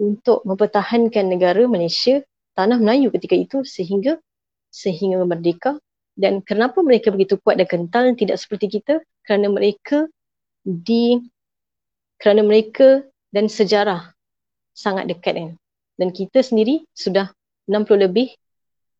untuk 0.00 0.40
mempertahankan 0.48 1.28
negara 1.28 1.68
Malaysia, 1.68 2.24
tanah 2.56 2.80
Melayu 2.80 3.12
ketika 3.12 3.36
itu 3.36 3.60
sehingga 3.68 4.16
sehingga 4.72 5.20
merdeka 5.28 5.76
dan 6.18 6.42
kenapa 6.42 6.82
mereka 6.82 7.14
begitu 7.14 7.38
kuat 7.40 7.58
dan 7.58 7.68
kental 7.68 8.12
tidak 8.18 8.36
seperti 8.36 8.80
kita 8.80 9.00
kerana 9.24 9.50
mereka 9.50 10.10
di 10.64 11.18
kerana 12.20 12.44
mereka 12.44 13.06
dan 13.32 13.48
sejarah 13.48 14.12
sangat 14.76 15.08
dekat 15.08 15.34
kan. 15.36 15.50
Dan 15.96 16.08
kita 16.12 16.40
sendiri 16.40 16.84
sudah 16.96 17.32
60 17.68 18.08
lebih 18.08 18.32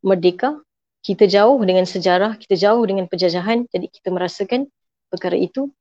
merdeka, 0.04 0.60
kita 1.00 1.24
jauh 1.24 1.56
dengan 1.64 1.88
sejarah, 1.88 2.36
kita 2.36 2.56
jauh 2.56 2.84
dengan 2.84 3.08
penjajahan, 3.08 3.64
jadi 3.72 3.88
kita 3.88 4.12
merasakan 4.12 4.68
perkara 5.08 5.36
itu 5.36 5.72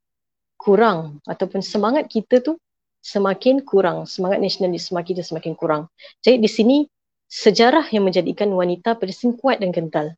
kurang 0.60 1.24
ataupun 1.24 1.64
semangat 1.64 2.08
kita 2.08 2.44
tu 2.44 2.60
semakin 3.00 3.64
kurang, 3.64 4.04
semangat 4.04 4.44
nasionalisme 4.44 5.00
kita 5.00 5.24
semakin 5.24 5.56
kurang. 5.56 5.82
Jadi 6.20 6.36
di 6.40 6.50
sini 6.50 6.76
sejarah 7.28 7.88
yang 7.92 8.04
menjadikan 8.04 8.52
wanita 8.52 8.96
Palestin 9.00 9.32
kuat 9.36 9.60
dan 9.64 9.72
kental. 9.72 10.12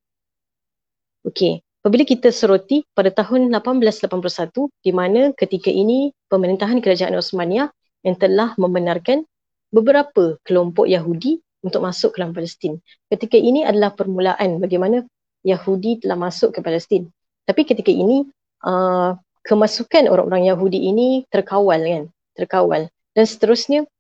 Okey, 1.23 1.63
Apabila 1.83 2.07
kita 2.07 2.31
soroti 2.31 2.87
pada 2.95 3.11
tahun 3.11 3.51
1881 3.51 4.71
di 4.87 4.95
mana 4.95 5.35
ketika 5.35 5.67
ini 5.67 6.15
pemerintahan 6.31 6.79
kerajaan 6.79 7.19
Osmaniyah 7.19 7.75
yang 8.07 8.15
telah 8.15 8.55
membenarkan 8.55 9.27
beberapa 9.75 10.39
kelompok 10.47 10.87
Yahudi 10.87 11.43
untuk 11.67 11.83
masuk 11.83 12.15
ke 12.15 12.23
dalam 12.23 12.31
Palestin. 12.39 12.79
Ketika 13.11 13.35
ini 13.35 13.67
adalah 13.67 13.99
permulaan 13.99 14.63
bagaimana 14.63 15.03
Yahudi 15.43 16.07
telah 16.07 16.15
masuk 16.15 16.55
ke 16.55 16.63
Palestin. 16.63 17.11
Tapi 17.51 17.67
ketika 17.67 17.91
ini 17.91 18.31
uh, 18.63 19.19
kemasukan 19.43 20.07
orang-orang 20.07 20.55
Yahudi 20.55 20.87
ini 20.87 21.27
terkawal 21.35 21.83
kan, 21.83 22.05
terkawal. 22.39 22.87
Dan 23.11 23.27
seterusnya 23.27 23.91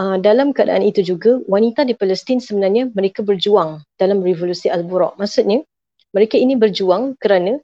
uh, 0.00 0.16
dalam 0.24 0.56
keadaan 0.56 0.88
itu 0.88 1.04
juga 1.04 1.36
wanita 1.44 1.84
di 1.84 1.92
Palestin 1.92 2.40
sebenarnya 2.40 2.88
mereka 2.96 3.20
berjuang 3.20 3.84
dalam 4.00 4.24
revolusi 4.24 4.72
Al-Buraq. 4.72 5.20
Maksudnya 5.20 5.68
mereka 6.16 6.40
ini 6.40 6.56
berjuang 6.56 7.20
kerana 7.20 7.60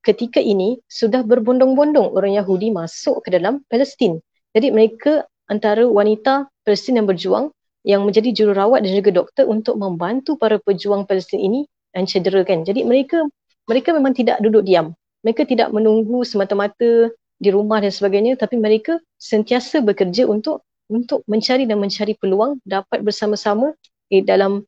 ketika 0.00 0.40
ini 0.40 0.80
sudah 0.88 1.20
berbondong-bondong 1.20 2.16
orang 2.16 2.32
Yahudi 2.40 2.72
masuk 2.72 3.20
ke 3.28 3.36
dalam 3.36 3.60
Palestin. 3.68 4.24
Jadi 4.56 4.72
mereka 4.72 5.28
antara 5.52 5.84
wanita 5.84 6.48
Palestin 6.64 6.96
yang 6.96 7.04
berjuang 7.04 7.52
yang 7.84 8.08
menjadi 8.08 8.32
jururawat 8.32 8.88
dan 8.88 8.96
juga 8.96 9.12
doktor 9.12 9.44
untuk 9.44 9.76
membantu 9.76 10.40
para 10.40 10.56
pejuang 10.56 11.04
Palestin 11.04 11.44
ini 11.44 11.60
dan 11.92 12.08
cederakan. 12.08 12.64
Jadi 12.64 12.88
mereka 12.88 13.20
mereka 13.68 13.92
memang 13.92 14.16
tidak 14.16 14.40
duduk 14.40 14.64
diam. 14.64 14.96
Mereka 15.20 15.44
tidak 15.44 15.68
menunggu 15.68 16.24
semata-mata 16.24 17.12
di 17.36 17.48
rumah 17.52 17.84
dan 17.84 17.92
sebagainya 17.92 18.40
tapi 18.40 18.56
mereka 18.56 18.96
sentiasa 19.20 19.84
bekerja 19.84 20.24
untuk 20.24 20.64
untuk 20.88 21.24
mencari 21.28 21.68
dan 21.68 21.76
mencari 21.76 22.16
peluang 22.16 22.60
dapat 22.64 23.04
bersama-sama 23.04 23.76
eh, 24.12 24.24
dalam 24.24 24.64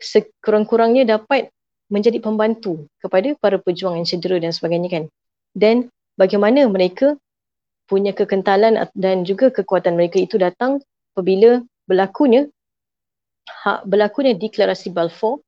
sekurang-kurangnya 0.00 1.06
dapat 1.06 1.52
menjadi 1.90 2.22
pembantu 2.22 2.86
kepada 3.02 3.34
para 3.36 3.58
pejuang 3.58 3.98
yang 4.00 4.06
cedera 4.06 4.38
dan 4.38 4.54
sebagainya 4.54 4.88
kan. 4.88 5.04
Dan 5.52 5.90
bagaimana 6.14 6.64
mereka 6.70 7.18
punya 7.90 8.14
kekentalan 8.14 8.78
dan 8.94 9.26
juga 9.26 9.50
kekuatan 9.50 9.98
mereka 9.98 10.22
itu 10.22 10.38
datang 10.38 10.78
apabila 11.12 11.58
berlakunya 11.90 12.46
hak 13.50 13.82
berlakunya 13.90 14.38
deklarasi 14.38 14.94
Balfour 14.94 15.42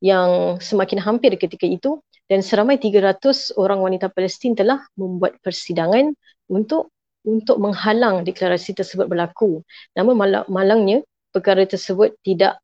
yang 0.00 0.56
semakin 0.64 0.96
hampir 1.04 1.36
ketika 1.36 1.68
itu 1.68 2.00
dan 2.24 2.40
seramai 2.40 2.80
300 2.80 3.52
orang 3.60 3.84
wanita 3.84 4.08
Palestin 4.08 4.56
telah 4.56 4.80
membuat 4.96 5.36
persidangan 5.44 6.16
untuk 6.48 6.88
untuk 7.24 7.56
menghalang 7.56 8.24
deklarasi 8.24 8.76
tersebut 8.76 9.08
berlaku. 9.08 9.64
Namun 9.96 10.14
malang, 10.16 10.44
malangnya 10.48 11.04
perkara 11.32 11.64
tersebut 11.64 12.16
tidak 12.24 12.60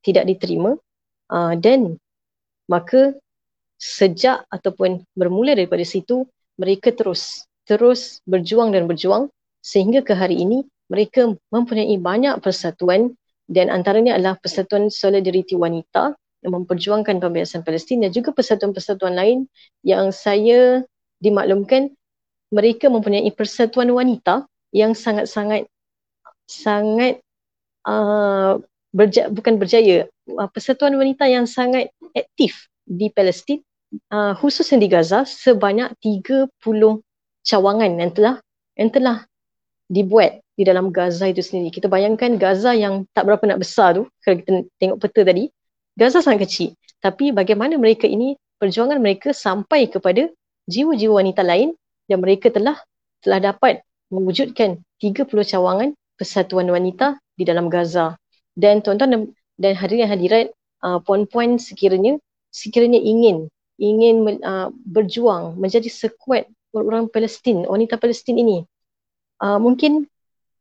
tidak 0.00 0.24
diterima 0.28 0.76
uh, 1.32 1.52
dan 1.56 2.00
maka 2.70 3.18
sejak 3.80 4.46
ataupun 4.46 5.02
bermula 5.18 5.58
daripada 5.58 5.82
situ 5.82 6.22
mereka 6.54 6.94
terus 6.94 7.44
terus 7.66 8.22
berjuang 8.24 8.70
dan 8.70 8.86
berjuang 8.86 9.26
sehingga 9.58 10.06
ke 10.06 10.14
hari 10.14 10.38
ini 10.38 10.62
mereka 10.86 11.34
mempunyai 11.50 11.98
banyak 11.98 12.38
persatuan 12.38 13.18
dan 13.50 13.66
antaranya 13.66 14.14
adalah 14.14 14.38
Persatuan 14.38 14.86
Solidariti 14.94 15.58
Wanita 15.58 16.14
yang 16.46 16.62
memperjuangkan 16.62 17.18
pembebasan 17.18 17.66
Palestin 17.66 18.06
dan 18.06 18.14
juga 18.14 18.30
persatuan-persatuan 18.30 19.18
lain 19.18 19.50
yang 19.82 20.14
saya 20.14 20.86
dimaklumkan 21.18 21.90
mereka 22.54 22.86
mempunyai 22.86 23.28
persatuan 23.34 23.90
wanita 23.90 24.46
yang 24.70 24.94
sangat-sangat 24.94 25.66
sangat 26.46 27.18
uh, 27.86 28.62
berja- 28.94 29.30
bukan 29.30 29.56
berjaya 29.56 30.10
uh, 30.34 30.48
persatuan 30.50 30.94
wanita 30.98 31.26
yang 31.26 31.46
sangat 31.46 31.90
aktif 32.14 32.68
di 32.86 33.10
Palestin 33.10 33.62
uh, 34.10 34.34
khususnya 34.38 34.78
di 34.78 34.88
Gaza 34.90 35.26
sebanyak 35.26 35.94
30 36.02 36.50
cawangan 37.46 37.90
yang 37.98 38.12
telah 38.14 38.34
yang 38.78 38.90
telah 38.90 39.16
dibuat 39.90 40.40
di 40.54 40.62
dalam 40.62 40.94
Gaza 40.94 41.26
itu 41.26 41.42
sendiri. 41.42 41.74
Kita 41.74 41.90
bayangkan 41.90 42.36
Gaza 42.36 42.76
yang 42.76 43.08
tak 43.16 43.26
berapa 43.26 43.42
nak 43.48 43.64
besar 43.64 43.98
tu 43.98 44.06
kalau 44.22 44.36
kita 44.38 44.50
tengok 44.78 44.98
peta 45.02 45.20
tadi. 45.26 45.50
Gaza 45.98 46.22
sangat 46.22 46.46
kecil. 46.46 46.70
Tapi 47.00 47.32
bagaimana 47.34 47.80
mereka 47.80 48.06
ini 48.06 48.36
perjuangan 48.60 49.00
mereka 49.00 49.32
sampai 49.32 49.88
kepada 49.88 50.28
jiwa-jiwa 50.68 51.24
wanita 51.24 51.42
lain 51.42 51.74
dan 52.06 52.20
mereka 52.20 52.52
telah 52.52 52.76
telah 53.24 53.40
dapat 53.40 53.80
mewujudkan 54.12 54.80
30 55.00 55.26
cawangan 55.26 55.96
persatuan 56.20 56.68
wanita 56.68 57.16
di 57.34 57.48
dalam 57.48 57.72
Gaza. 57.72 58.19
Dan 58.58 58.82
tuan-tuan 58.82 59.30
dan 59.60 59.72
hadirin 59.76 60.08
hadirat 60.08 60.46
uh, 60.82 60.98
puan-puan 61.04 61.60
sekiranya 61.60 62.18
sekiranya 62.50 62.98
ingin 62.98 63.46
ingin 63.80 64.42
uh, 64.44 64.68
berjuang 64.84 65.56
menjadi 65.56 65.88
sekuat 65.88 66.50
orang 66.76 67.08
Palestin, 67.08 67.64
wanita 67.66 67.96
Palestin 67.96 68.36
ini 68.38 68.62
uh, 69.40 69.58
mungkin 69.58 70.06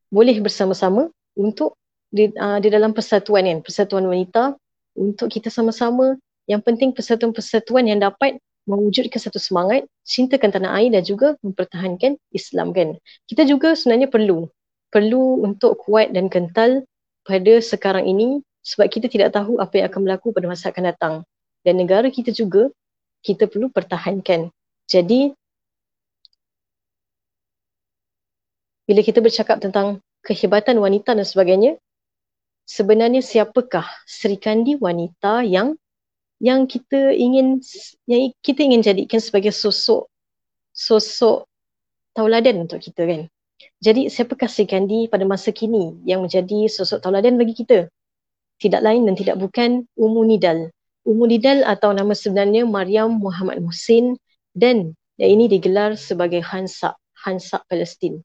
boleh 0.10 0.40
bersama-sama 0.42 1.12
untuk 1.38 1.78
di, 2.10 2.32
uh, 2.34 2.58
di 2.58 2.72
dalam 2.74 2.96
persatuan 2.96 3.46
kan, 3.46 3.60
persatuan 3.62 4.08
wanita 4.10 4.58
untuk 4.98 5.30
kita 5.30 5.54
sama-sama 5.54 6.18
yang 6.50 6.66
penting 6.66 6.96
persatuan-persatuan 6.96 7.86
yang 7.86 8.02
dapat 8.02 8.42
mewujudkan 8.66 9.22
satu 9.22 9.38
semangat 9.38 9.86
cintakan 10.06 10.50
tanah 10.50 10.82
air 10.82 10.90
dan 10.94 11.06
juga 11.06 11.38
mempertahankan 11.46 12.18
Islam 12.34 12.74
kan. 12.74 12.98
Kita 13.30 13.46
juga 13.46 13.78
sebenarnya 13.78 14.10
perlu 14.10 14.50
perlu 14.90 15.46
untuk 15.46 15.78
kuat 15.86 16.10
dan 16.18 16.34
kental 16.34 16.82
pada 17.30 17.62
sekarang 17.62 18.10
ini 18.10 18.42
sebab 18.66 18.90
kita 18.90 19.06
tidak 19.06 19.38
tahu 19.38 19.62
apa 19.62 19.78
yang 19.78 19.86
akan 19.94 20.02
berlaku 20.02 20.34
pada 20.34 20.50
masa 20.50 20.74
akan 20.74 20.84
datang. 20.90 21.14
Dan 21.62 21.78
negara 21.78 22.10
kita 22.10 22.34
juga, 22.34 22.74
kita 23.22 23.46
perlu 23.46 23.70
pertahankan. 23.70 24.50
Jadi, 24.90 25.30
bila 28.90 29.06
kita 29.06 29.22
bercakap 29.22 29.62
tentang 29.62 30.02
kehebatan 30.26 30.82
wanita 30.82 31.14
dan 31.14 31.22
sebagainya, 31.22 31.78
sebenarnya 32.66 33.22
siapakah 33.22 33.86
Sri 34.10 34.42
Kandi 34.42 34.82
wanita 34.82 35.46
yang 35.46 35.78
yang 36.40 36.66
kita 36.66 37.12
ingin 37.14 37.60
yang 38.08 38.32
kita 38.40 38.64
ingin 38.64 38.82
jadikan 38.82 39.20
sebagai 39.20 39.52
sosok 39.52 40.08
sosok 40.72 41.46
tauladan 42.16 42.64
untuk 42.64 42.80
kita 42.80 43.04
kan. 43.04 43.22
Jadi 43.80 44.08
siapakah 44.12 44.48
Sri 44.48 44.68
Kandi 44.68 45.08
pada 45.08 45.24
masa 45.28 45.52
kini 45.56 46.00
yang 46.04 46.24
menjadi 46.24 46.68
sosok 46.68 47.04
tauladan 47.04 47.40
bagi 47.40 47.56
kita? 47.56 47.88
tidak 48.60 48.84
lain 48.84 49.08
dan 49.08 49.16
tidak 49.16 49.40
bukan 49.40 49.88
Ummu 49.96 50.22
Nidal. 50.28 50.70
Ummu 51.08 51.26
Nidal 51.26 51.64
atau 51.64 51.96
nama 51.96 52.12
sebenarnya 52.12 52.68
Maryam 52.68 53.16
Muhammad 53.18 53.64
Muhsin 53.64 54.20
dan 54.54 54.94
yang 55.16 55.40
ini 55.40 55.48
digelar 55.48 55.96
sebagai 55.96 56.44
Hansa, 56.44 57.00
Hansa 57.24 57.64
Palestin. 57.72 58.20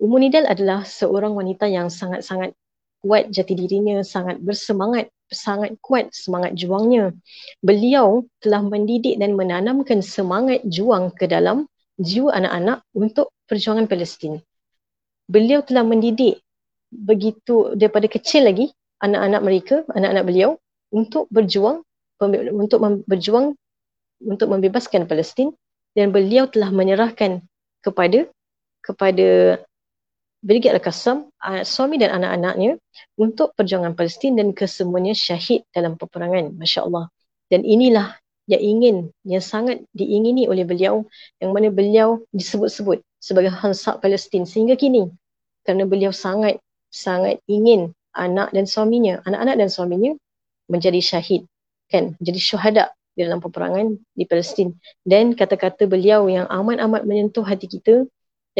Ummu 0.00 0.16
Nidal 0.24 0.48
adalah 0.48 0.82
seorang 0.88 1.36
wanita 1.36 1.68
yang 1.68 1.92
sangat-sangat 1.92 2.56
kuat 3.04 3.28
jati 3.28 3.52
dirinya, 3.52 4.00
sangat 4.00 4.40
bersemangat, 4.40 5.12
sangat 5.28 5.76
kuat 5.84 6.08
semangat 6.16 6.56
juangnya. 6.56 7.12
Beliau 7.60 8.24
telah 8.40 8.64
mendidik 8.64 9.20
dan 9.20 9.36
menanamkan 9.36 10.00
semangat 10.00 10.64
juang 10.64 11.12
ke 11.12 11.28
dalam 11.28 11.68
jiwa 12.00 12.32
anak-anak 12.32 12.80
untuk 12.96 13.28
perjuangan 13.44 13.84
Palestin. 13.84 14.40
Beliau 15.24 15.64
telah 15.64 15.82
mendidik 15.86 16.44
begitu 16.92 17.74
daripada 17.74 18.06
kecil 18.06 18.46
lagi 18.46 18.70
anak-anak 19.02 19.40
mereka, 19.42 19.74
anak-anak 19.90 20.24
beliau 20.24 20.50
untuk 20.94 21.26
berjuang 21.32 21.82
untuk 22.54 22.78
berjuang 23.04 23.58
untuk 24.22 24.48
membebaskan 24.48 25.04
Palestin 25.04 25.52
dan 25.92 26.14
beliau 26.14 26.48
telah 26.48 26.70
menyerahkan 26.70 27.42
kepada 27.82 28.30
kepada 28.80 29.58
Brigade 30.44 30.76
Al-Qassam, 30.76 31.32
suami 31.64 31.96
dan 31.96 32.20
anak-anaknya 32.20 32.76
untuk 33.16 33.56
perjuangan 33.56 33.96
Palestin 33.96 34.36
dan 34.36 34.52
kesemuanya 34.52 35.16
syahid 35.16 35.64
dalam 35.72 35.96
peperangan. 35.96 36.52
Masya 36.60 36.84
Allah. 36.84 37.08
Dan 37.48 37.64
inilah 37.64 38.12
yang 38.44 38.62
ingin, 38.62 38.96
yang 39.24 39.40
sangat 39.40 39.80
diingini 39.96 40.44
oleh 40.44 40.68
beliau 40.68 41.04
yang 41.40 41.56
mana 41.56 41.72
beliau 41.72 42.20
disebut-sebut 42.36 43.00
sebagai 43.16 43.52
Hansa 43.52 43.96
Palestin 43.96 44.44
sehingga 44.44 44.76
kini. 44.76 45.08
Kerana 45.64 45.88
beliau 45.88 46.12
sangat, 46.12 46.60
sangat 46.92 47.40
ingin 47.48 47.96
anak 48.12 48.52
dan 48.52 48.68
suaminya, 48.68 49.24
anak-anak 49.24 49.56
dan 49.64 49.68
suaminya 49.72 50.12
menjadi 50.68 51.00
syahid, 51.00 51.48
kan, 51.88 52.12
menjadi 52.20 52.40
syuhada 52.40 52.84
di 53.16 53.24
dalam 53.24 53.40
peperangan 53.40 53.96
di 54.12 54.24
Palestin. 54.28 54.76
Dan 55.00 55.32
kata-kata 55.32 55.88
beliau 55.88 56.28
yang 56.28 56.44
amat-amat 56.52 57.08
menyentuh 57.08 57.42
hati 57.42 57.64
kita, 57.64 58.04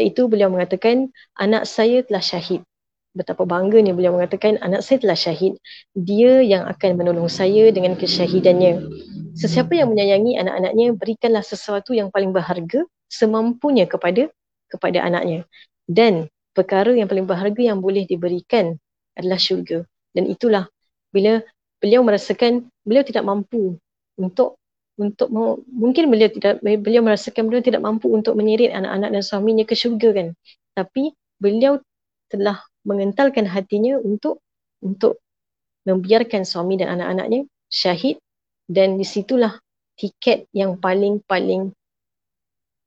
iaitu 0.00 0.26
beliau 0.26 0.48
mengatakan, 0.48 1.12
anak 1.36 1.68
saya 1.68 2.00
telah 2.02 2.24
syahid. 2.24 2.64
Betapa 3.14 3.46
bangganya 3.46 3.94
beliau 3.94 4.18
mengatakan, 4.18 4.58
anak 4.58 4.82
saya 4.82 4.98
telah 4.98 5.14
syahid. 5.14 5.54
Dia 5.94 6.42
yang 6.42 6.66
akan 6.66 6.98
menolong 6.98 7.30
saya 7.30 7.70
dengan 7.70 7.94
kesyahidannya. 7.94 8.82
Sesiapa 9.38 9.70
yang 9.78 9.94
menyayangi 9.94 10.34
anak-anaknya, 10.42 10.98
berikanlah 10.98 11.46
sesuatu 11.46 11.94
yang 11.94 12.10
paling 12.10 12.34
berharga 12.34 12.82
semampunya 13.06 13.86
kepada 13.86 14.26
kepada 14.66 14.98
anaknya. 15.06 15.46
Dan 15.86 16.26
perkara 16.58 16.90
yang 16.90 17.06
paling 17.06 17.26
berharga 17.26 17.62
yang 17.62 17.78
boleh 17.78 18.02
diberikan 18.02 18.74
adalah 19.14 19.38
syurga. 19.38 19.86
Dan 20.10 20.26
itulah 20.26 20.66
bila 21.14 21.38
beliau 21.78 22.02
merasakan 22.02 22.66
beliau 22.82 23.06
tidak 23.06 23.22
mampu 23.22 23.78
untuk 24.18 24.58
untuk 24.98 25.30
mungkin 25.70 26.10
beliau 26.10 26.30
tidak 26.30 26.62
beliau 26.62 27.02
merasakan 27.02 27.50
beliau 27.50 27.62
tidak 27.62 27.82
mampu 27.82 28.10
untuk 28.10 28.38
menyeret 28.38 28.70
anak-anak 28.74 29.10
dan 29.10 29.22
suaminya 29.22 29.64
ke 29.66 29.74
syurga 29.74 30.14
kan 30.14 30.28
tapi 30.72 31.14
beliau 31.42 31.82
telah 32.36 32.58
mengentalkan 32.84 33.48
hatinya 33.48 33.96
untuk 33.98 34.44
untuk 34.84 35.20
membiarkan 35.88 36.44
suami 36.44 36.76
dan 36.80 37.00
anak-anaknya 37.00 37.48
syahid. 37.68 38.20
Dan 38.64 38.96
di 38.96 39.04
situlah 39.04 39.60
tiket 40.00 40.48
yang 40.56 40.80
paling 40.80 41.20
paling 41.28 41.68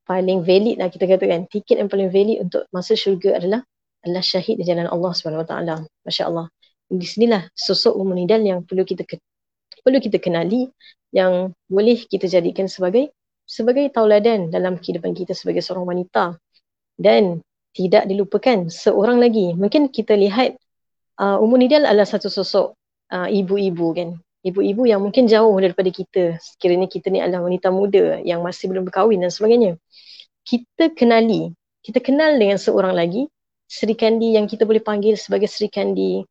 paling 0.07 0.39
valid 0.41 0.81
lah 0.81 0.89
kita 0.89 1.05
katakan. 1.05 1.45
Tiket 1.45 1.77
yang 1.77 1.89
paling 1.91 2.09
valid 2.09 2.49
untuk 2.49 2.65
masuk 2.73 2.97
syurga 2.97 3.37
adalah 3.37 3.61
adalah 4.01 4.23
syahid 4.23 4.57
di 4.57 4.65
jalan 4.65 4.89
Allah 4.89 5.11
Subhanahu 5.13 5.43
Wa 5.45 5.49
Taala. 5.49 5.75
masya-Allah. 6.07 6.47
Di 6.87 7.03
sinilah 7.03 7.51
sosok 7.51 7.93
Ummu 7.99 8.15
Nidal 8.15 8.41
yang 8.47 8.63
perlu 8.63 8.87
kita 8.87 9.03
perlu 9.83 9.99
kita 9.99 10.17
kenali 10.17 10.71
yang 11.11 11.51
boleh 11.67 11.99
kita 12.07 12.27
jadikan 12.27 12.71
sebagai 12.71 13.11
sebagai 13.47 13.87
tauladan 13.91 14.51
dalam 14.51 14.75
kehidupan 14.79 15.15
kita 15.15 15.31
sebagai 15.35 15.63
seorang 15.63 15.87
wanita. 15.87 16.35
Dan 16.97 17.39
tidak 17.77 18.09
dilupakan 18.09 18.73
seorang 18.73 19.21
lagi. 19.21 19.53
Mungkin 19.53 19.93
kita 19.93 20.17
lihat 20.17 20.57
uh, 21.21 21.37
Ummu 21.37 21.61
Nidal 21.61 21.85
adalah 21.85 22.09
satu 22.09 22.25
sosok 22.25 22.73
uh, 23.13 23.29
ibu-ibu 23.29 23.93
kan. 23.93 24.17
Ibu-ibu 24.41 24.89
yang 24.89 25.05
mungkin 25.05 25.29
jauh 25.29 25.53
daripada 25.61 25.93
kita. 25.93 26.41
Sekiranya 26.41 26.89
kita 26.89 27.13
ni 27.13 27.21
adalah 27.21 27.45
wanita 27.45 27.69
muda 27.69 28.17
yang 28.25 28.41
masih 28.41 28.73
belum 28.73 28.89
berkahwin 28.89 29.21
dan 29.21 29.29
sebagainya. 29.29 29.77
Kita 30.41 30.89
kenali 30.97 31.53
kita 31.85 32.03
kenal 32.03 32.35
dengan 32.35 32.59
seorang 32.59 32.91
lagi 32.91 33.31
Sri 33.67 33.95
Kandi 33.95 34.35
yang 34.35 34.43
kita 34.43 34.67
boleh 34.67 34.83
panggil 34.83 35.15
sebagai 35.15 35.47
Sri 35.47 35.71
Kandi 35.71 36.25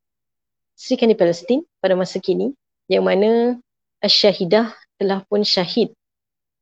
Sri 0.77 1.01
Kandi 1.01 1.17
Palestin 1.17 1.65
pada 1.81 1.97
masa 1.97 2.21
kini 2.21 2.53
yang 2.93 3.09
mana 3.09 3.57
Asyahidah 4.05 4.77
telah 5.01 5.25
pun 5.25 5.41
syahid. 5.41 5.97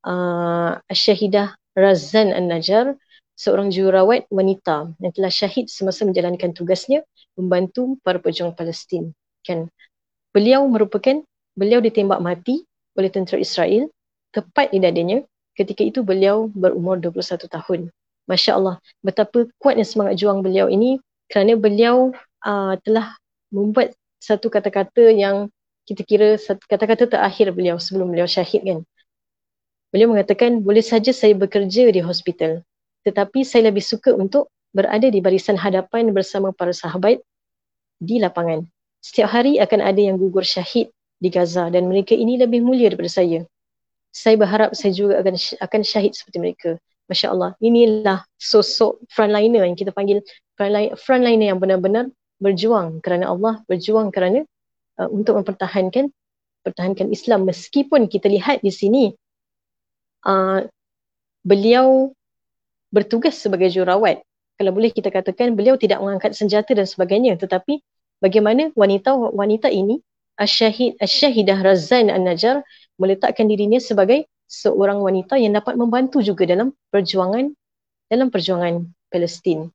Uh, 0.06 0.78
Asyahidah 0.86 1.58
Razan 1.74 2.30
An-Najjar 2.30 2.94
seorang 3.34 3.70
jururawat 3.70 4.30
wanita 4.30 4.94
yang 5.02 5.12
telah 5.14 5.32
syahid 5.32 5.66
semasa 5.66 6.06
menjalankan 6.06 6.54
tugasnya 6.54 7.02
membantu 7.34 7.98
para 8.06 8.22
pejuang 8.22 8.54
Palestin 8.54 9.10
kan 9.42 9.68
beliau 10.30 10.66
merupakan 10.66 11.22
beliau 11.54 11.78
ditembak 11.78 12.18
mati 12.18 12.66
oleh 12.98 13.10
tentera 13.10 13.38
Israel 13.38 13.90
tepat 14.34 14.74
di 14.74 14.82
dadanya 14.82 15.22
ketika 15.54 15.86
itu 15.86 16.02
beliau 16.02 16.50
berumur 16.50 16.98
21 16.98 17.46
tahun. 17.46 17.80
Masya 18.26 18.58
Allah, 18.58 18.76
betapa 19.04 19.46
kuatnya 19.62 19.86
semangat 19.86 20.18
juang 20.18 20.42
beliau 20.42 20.66
ini 20.66 20.98
kerana 21.30 21.54
beliau 21.54 22.10
uh, 22.42 22.74
telah 22.82 23.14
membuat 23.54 23.94
satu 24.18 24.50
kata-kata 24.50 25.14
yang 25.14 25.52
kita 25.84 26.02
kira 26.02 26.40
kata-kata 26.64 27.04
terakhir 27.06 27.52
beliau 27.52 27.76
sebelum 27.76 28.10
beliau 28.10 28.26
syahid 28.26 28.64
kan. 28.64 28.80
Beliau 29.92 30.10
mengatakan, 30.10 30.58
boleh 30.64 30.82
saja 30.82 31.14
saya 31.14 31.36
bekerja 31.38 31.86
di 31.92 32.02
hospital 32.02 32.64
tetapi 33.04 33.44
saya 33.44 33.70
lebih 33.70 33.84
suka 33.84 34.10
untuk 34.16 34.50
berada 34.74 35.06
di 35.06 35.22
barisan 35.22 35.54
hadapan 35.54 36.10
bersama 36.10 36.50
para 36.50 36.74
sahabat 36.74 37.22
di 38.02 38.18
lapangan. 38.18 38.66
Setiap 39.04 39.30
hari 39.30 39.60
akan 39.60 39.80
ada 39.84 40.00
yang 40.00 40.16
gugur 40.16 40.42
syahid 40.42 40.90
di 41.20 41.28
Gaza 41.30 41.70
dan 41.70 41.86
mereka 41.86 42.16
ini 42.16 42.40
lebih 42.40 42.64
mulia 42.64 42.90
daripada 42.90 43.12
saya. 43.12 43.44
Saya 44.10 44.34
berharap 44.40 44.74
saya 44.74 44.90
juga 44.96 45.20
akan 45.22 45.34
akan 45.36 45.80
syahid 45.84 46.16
seperti 46.16 46.38
mereka. 46.40 46.70
Masya 47.04 47.36
Allah. 47.36 47.52
Inilah 47.60 48.24
sosok 48.40 49.04
frontliner 49.12 49.68
yang 49.68 49.76
kita 49.76 49.92
panggil 49.92 50.24
frontliner 50.96 51.52
yang 51.52 51.60
benar-benar 51.60 52.08
berjuang 52.40 53.04
kerana 53.04 53.30
Allah, 53.30 53.60
berjuang 53.68 54.08
kerana 54.08 54.42
uh, 54.98 55.08
untuk 55.12 55.36
mempertahankan 55.36 56.08
pertahankan 56.64 57.12
Islam 57.12 57.44
meskipun 57.44 58.08
kita 58.08 58.32
lihat 58.32 58.64
di 58.64 58.72
sini 58.72 59.04
uh, 60.24 60.64
beliau 61.44 62.08
bertugas 62.94 63.34
sebagai 63.34 63.66
jurawat. 63.74 64.22
Kalau 64.54 64.70
boleh 64.70 64.94
kita 64.94 65.10
katakan 65.10 65.58
beliau 65.58 65.74
tidak 65.74 65.98
mengangkat 65.98 66.38
senjata 66.38 66.78
dan 66.78 66.86
sebagainya 66.86 67.34
tetapi 67.34 67.82
bagaimana 68.22 68.70
wanita 68.78 69.10
wanita 69.34 69.66
ini 69.66 69.98
Asyahid 70.38 70.94
Asyahidah 71.02 71.58
Razan 71.58 72.06
An-Najjar 72.06 72.62
meletakkan 73.02 73.50
dirinya 73.50 73.82
sebagai 73.82 74.30
seorang 74.46 75.02
wanita 75.02 75.34
yang 75.34 75.58
dapat 75.58 75.74
membantu 75.74 76.22
juga 76.22 76.46
dalam 76.46 76.70
perjuangan 76.94 77.50
dalam 78.06 78.30
perjuangan 78.30 78.86
Palestin. 79.10 79.74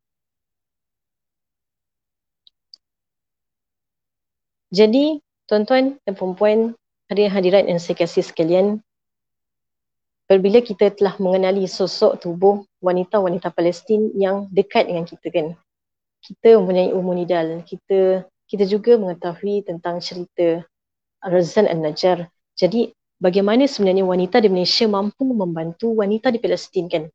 Jadi, 4.69 5.17
tuan-tuan 5.49 5.97
dan 6.05 6.13
puan-puan, 6.13 6.77
hadirin 7.09 7.33
hadirat 7.33 7.63
yang 7.65 7.81
saya 7.81 8.05
kasih 8.05 8.21
sekalian, 8.21 8.85
apabila 10.29 10.61
kita 10.61 10.93
telah 10.93 11.17
mengenali 11.17 11.65
sosok 11.65 12.21
tubuh 12.21 12.61
wanita-wanita 12.85 13.49
Palestin 13.49 14.13
yang 14.13 14.45
dekat 14.53 14.85
dengan 14.85 15.01
kita 15.09 15.25
kan, 15.33 15.57
kita 16.21 16.61
mempunyai 16.61 16.93
umur 16.93 17.17
nidal, 17.17 17.65
kita 17.65 18.29
kita 18.45 18.69
juga 18.69 18.93
mengetahui 19.01 19.65
tentang 19.65 19.97
cerita 19.97 20.61
Razan 21.25 21.65
An-Najjar. 21.65 22.29
Jadi 22.53 22.93
bagaimana 23.17 23.65
sebenarnya 23.65 24.05
wanita 24.05 24.37
di 24.37 24.53
Malaysia 24.53 24.85
mampu 24.85 25.25
membantu 25.25 25.97
wanita 25.97 26.29
di 26.29 26.37
Palestin 26.37 26.85
kan? 26.85 27.09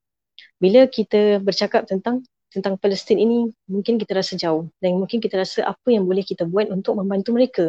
Bila 0.59 0.91
kita 0.91 1.39
bercakap 1.39 1.87
tentang 1.87 2.27
tentang 2.51 2.75
Palestin 2.83 3.23
ini 3.23 3.47
mungkin 3.71 3.95
kita 3.95 4.19
rasa 4.19 4.35
jauh 4.35 4.67
dan 4.83 4.99
mungkin 4.99 5.23
kita 5.23 5.39
rasa 5.39 5.63
apa 5.71 5.87
yang 5.87 6.03
boleh 6.03 6.27
kita 6.27 6.51
buat 6.51 6.67
untuk 6.67 6.99
membantu 6.99 7.31
mereka. 7.31 7.65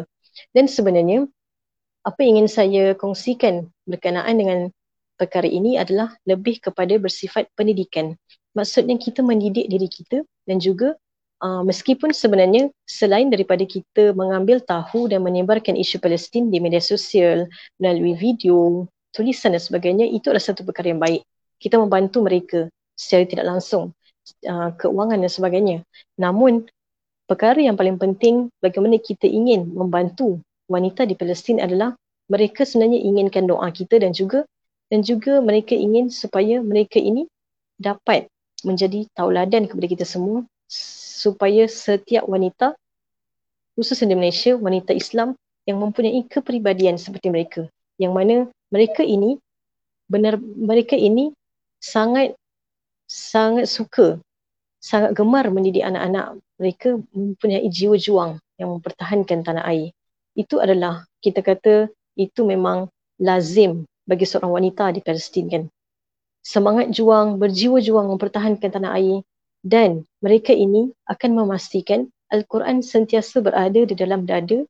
Dan 0.50 0.66
sebenarnya 0.66 1.30
apa 2.02 2.18
yang 2.26 2.42
ingin 2.42 2.50
saya 2.50 2.84
kongsikan 2.98 3.70
berkenaan 3.86 4.34
dengan 4.38 4.58
perkara 5.16 5.48
ini 5.48 5.80
adalah 5.80 6.14
lebih 6.28 6.60
kepada 6.60 6.96
bersifat 7.00 7.48
pendidikan. 7.56 8.14
Maksudnya 8.56 8.96
kita 8.96 9.20
mendidik 9.20 9.68
diri 9.68 9.88
kita 9.88 10.24
dan 10.48 10.56
juga 10.60 10.96
uh, 11.44 11.62
meskipun 11.64 12.12
sebenarnya 12.12 12.72
selain 12.88 13.28
daripada 13.28 13.64
kita 13.68 14.16
mengambil 14.16 14.62
tahu 14.64 15.08
dan 15.10 15.24
menyebarkan 15.24 15.76
isu 15.76 16.00
Palestin 16.00 16.48
di 16.48 16.60
media 16.60 16.80
sosial 16.80 17.48
melalui 17.80 18.16
video, 18.16 18.88
tulisan 19.12 19.52
dan 19.52 19.60
sebagainya, 19.60 20.06
itu 20.08 20.32
adalah 20.32 20.44
satu 20.44 20.64
perkara 20.64 20.92
yang 20.92 21.00
baik. 21.02 21.24
Kita 21.56 21.80
membantu 21.80 22.24
mereka 22.24 22.68
secara 22.96 23.24
tidak 23.28 23.46
langsung, 23.48 23.92
uh, 24.48 24.70
keuangan 24.76 25.20
dan 25.20 25.30
sebagainya. 25.32 25.78
Namun, 26.20 26.68
perkara 27.28 27.60
yang 27.60 27.76
paling 27.76 28.00
penting 28.00 28.48
bagaimana 28.60 29.00
kita 29.00 29.28
ingin 29.28 29.68
membantu 29.72 30.40
wanita 30.68 31.04
di 31.04 31.14
Palestin 31.14 31.60
adalah 31.60 31.94
mereka 32.26 32.66
sebenarnya 32.66 32.98
inginkan 33.06 33.46
doa 33.46 33.70
kita 33.70 34.02
dan 34.02 34.10
juga 34.10 34.42
dan 34.90 35.02
juga 35.02 35.42
mereka 35.42 35.74
ingin 35.74 36.10
supaya 36.12 36.62
mereka 36.62 37.02
ini 37.02 37.26
dapat 37.76 38.30
menjadi 38.62 39.06
tauladan 39.12 39.68
kepada 39.68 39.86
kita 39.86 40.04
semua 40.06 40.46
supaya 40.66 41.66
setiap 41.66 42.24
wanita 42.26 42.74
khususnya 43.76 44.14
di 44.14 44.16
Malaysia 44.16 44.56
wanita 44.56 44.96
Islam 44.96 45.36
yang 45.68 45.82
mempunyai 45.82 46.24
kepribadian 46.30 46.96
seperti 46.96 47.28
mereka. 47.28 47.62
Yang 47.98 48.12
mana 48.14 48.36
mereka 48.70 49.02
ini 49.02 49.36
benar 50.06 50.38
mereka 50.40 50.94
ini 50.94 51.34
sangat 51.82 52.38
sangat 53.10 53.66
suka 53.66 54.22
sangat 54.78 55.18
gemar 55.18 55.50
mendidik 55.50 55.82
anak-anak 55.82 56.38
mereka 56.56 56.94
mempunyai 57.10 57.66
jiwa 57.66 57.98
juang 57.98 58.32
yang 58.56 58.78
mempertahankan 58.78 59.42
tanah 59.42 59.66
air. 59.66 59.90
Itu 60.38 60.62
adalah 60.62 61.04
kita 61.20 61.42
kata 61.42 61.90
itu 62.16 62.40
memang 62.46 62.88
lazim 63.20 63.84
bagi 64.06 64.24
seorang 64.24 64.54
wanita 64.54 64.94
di 64.94 65.02
Palestin 65.02 65.46
kan 65.50 65.62
semangat 66.46 66.94
juang 66.94 67.42
berjiwa 67.42 67.82
juang 67.82 68.06
mempertahankan 68.14 68.70
tanah 68.70 68.94
air 68.94 69.26
dan 69.66 70.06
mereka 70.22 70.54
ini 70.54 70.94
akan 71.10 71.42
memastikan 71.42 72.06
Al-Quran 72.30 72.86
sentiasa 72.86 73.42
berada 73.42 73.82
di 73.82 73.94
dalam 73.98 74.22
dada, 74.22 74.62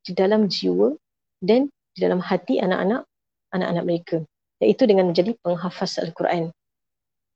di 0.00 0.12
dalam 0.16 0.48
jiwa 0.48 0.96
dan 1.44 1.68
di 1.92 1.98
dalam 2.00 2.24
hati 2.24 2.56
anak-anak 2.56 3.04
anak-anak 3.52 3.84
mereka. 3.84 4.16
Iaitu 4.64 4.88
dengan 4.88 5.12
menjadi 5.12 5.36
penghafaz 5.44 6.00
Al-Quran. 6.00 6.52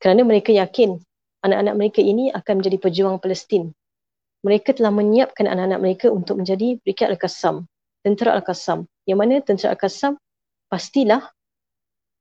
Kerana 0.00 0.24
mereka 0.24 0.52
yakin 0.52 0.96
anak-anak 1.44 1.74
mereka 1.76 2.00
ini 2.00 2.32
akan 2.32 2.60
menjadi 2.60 2.76
pejuang 2.80 3.16
Palestin. 3.20 3.72
Mereka 4.44 4.76
telah 4.76 4.92
menyiapkan 4.92 5.44
anak-anak 5.48 5.80
mereka 5.80 6.06
untuk 6.12 6.40
menjadi 6.40 6.76
Berikat 6.84 7.12
Al-Qassam, 7.12 7.64
Tentera 8.04 8.36
Al-Qassam. 8.36 8.84
Yang 9.08 9.18
mana 9.20 9.34
Tentera 9.40 9.72
Al-Qassam 9.72 10.20
pastilah 10.68 11.32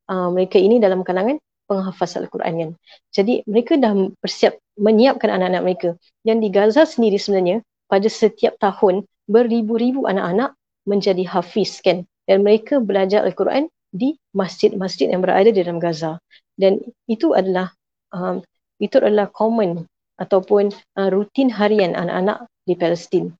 uh, 0.09 0.29
mereka 0.33 0.57
ini 0.59 0.79
dalam 0.79 1.05
kalangan 1.05 1.39
penghafaz 1.67 2.19
Al-Quran 2.19 2.53
kan. 2.59 2.71
Jadi 3.15 3.41
mereka 3.47 3.79
dah 3.79 3.93
bersiap 4.19 4.59
menyiapkan 4.75 5.31
anak-anak 5.31 5.63
mereka. 5.63 5.89
Yang 6.27 6.37
di 6.43 6.49
Gaza 6.51 6.83
sendiri 6.83 7.17
sebenarnya 7.17 7.57
pada 7.87 8.07
setiap 8.09 8.59
tahun 8.59 9.07
beribu-ribu 9.29 10.05
anak-anak 10.05 10.55
menjadi 10.83 11.23
hafiz 11.27 11.79
kan. 11.79 12.03
Dan 12.27 12.43
mereka 12.43 12.79
belajar 12.79 13.23
Al-Quran 13.23 13.67
di 13.93 14.15
masjid-masjid 14.33 15.11
yang 15.11 15.21
berada 15.23 15.51
di 15.51 15.59
dalam 15.59 15.79
Gaza. 15.79 16.19
Dan 16.55 16.81
itu 17.07 17.35
adalah 17.35 17.71
um, 18.11 18.41
itu 18.81 18.99
adalah 18.99 19.29
common 19.31 19.85
ataupun 20.19 20.71
uh, 20.99 21.09
rutin 21.09 21.49
harian 21.51 21.95
anak-anak 21.95 22.47
di 22.67 22.73
Palestin. 22.75 23.33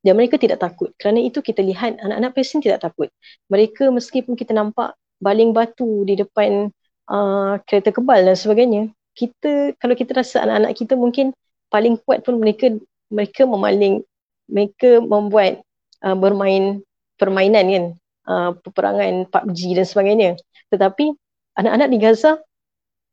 Dan 0.00 0.16
mereka 0.16 0.40
tidak 0.40 0.64
takut. 0.64 0.96
Kerana 0.96 1.20
itu 1.20 1.44
kita 1.44 1.60
lihat 1.60 2.00
anak-anak 2.00 2.32
Palestin 2.32 2.64
tidak 2.64 2.80
takut. 2.80 3.12
Mereka 3.52 3.92
meskipun 3.92 4.32
kita 4.32 4.56
nampak 4.56 4.96
baling 5.20 5.52
batu 5.52 6.02
di 6.08 6.16
depan 6.18 6.72
uh, 7.06 7.60
kereta 7.68 7.92
kebal 7.92 8.24
dan 8.24 8.36
sebagainya. 8.36 8.82
Kita 9.14 9.76
kalau 9.76 9.94
kita 9.94 10.16
rasa 10.16 10.42
anak-anak 10.42 10.72
kita 10.74 10.94
mungkin 10.96 11.36
paling 11.68 12.00
kuat 12.02 12.24
pun 12.24 12.40
mereka 12.40 12.72
mereka 13.12 13.44
memaling 13.44 14.02
mereka 14.50 14.98
membuat 14.98 15.60
uh, 16.02 16.16
bermain 16.16 16.82
permainan 17.20 17.66
kan 17.68 17.84
uh, 18.26 18.50
peperangan 18.64 19.28
PUBG 19.28 19.76
dan 19.76 19.86
sebagainya. 19.86 20.30
Tetapi 20.72 21.12
anak-anak 21.60 21.88
di 21.92 21.98
Gaza 22.00 22.40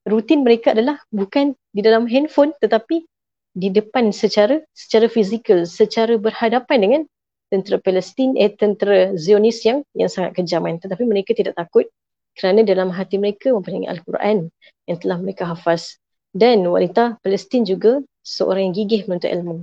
rutin 0.08 0.42
mereka 0.48 0.72
adalah 0.72 1.04
bukan 1.12 1.52
di 1.76 1.84
dalam 1.84 2.08
handphone 2.08 2.56
tetapi 2.64 3.04
di 3.58 3.68
depan 3.74 4.16
secara 4.16 4.64
secara 4.72 5.12
fizikal 5.12 5.68
secara 5.68 6.16
berhadapan 6.16 6.78
dengan 6.80 7.02
tentera 7.48 7.80
Palestin 7.80 8.36
eh 8.36 8.52
tentera 8.52 9.16
Zionis 9.16 9.64
yang 9.64 9.84
yang 9.96 10.12
sangat 10.12 10.38
kejam 10.38 10.64
kan. 10.68 10.78
Tetapi 10.80 11.04
mereka 11.08 11.32
tidak 11.34 11.56
takut 11.56 11.88
kerana 12.38 12.62
dalam 12.62 12.94
hati 12.94 13.18
mereka 13.18 13.50
mempunyai 13.56 13.90
Al-Quran 13.90 14.52
yang 14.86 14.98
telah 15.02 15.18
mereka 15.18 15.50
hafaz. 15.50 15.98
Dan 16.36 16.68
wanita 16.68 17.18
Palestin 17.26 17.66
juga 17.66 18.04
seorang 18.22 18.70
yang 18.70 18.76
gigih 18.76 19.02
menuntut 19.10 19.32
ilmu. 19.32 19.56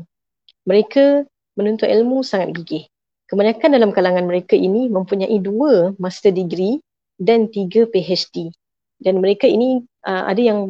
Mereka 0.66 1.28
menuntut 1.54 1.86
ilmu 1.86 2.24
sangat 2.26 2.56
gigih. 2.56 2.88
Kebanyakan 3.30 3.78
dalam 3.78 3.90
kalangan 3.94 4.26
mereka 4.26 4.58
ini 4.58 4.90
mempunyai 4.90 5.38
dua 5.38 5.94
master 5.96 6.34
degree 6.34 6.82
dan 7.16 7.46
tiga 7.46 7.86
PhD 7.88 8.50
dan 9.04 9.20
mereka 9.20 9.44
ini 9.44 9.84
uh, 10.06 10.24
ada 10.28 10.42
yang 10.42 10.60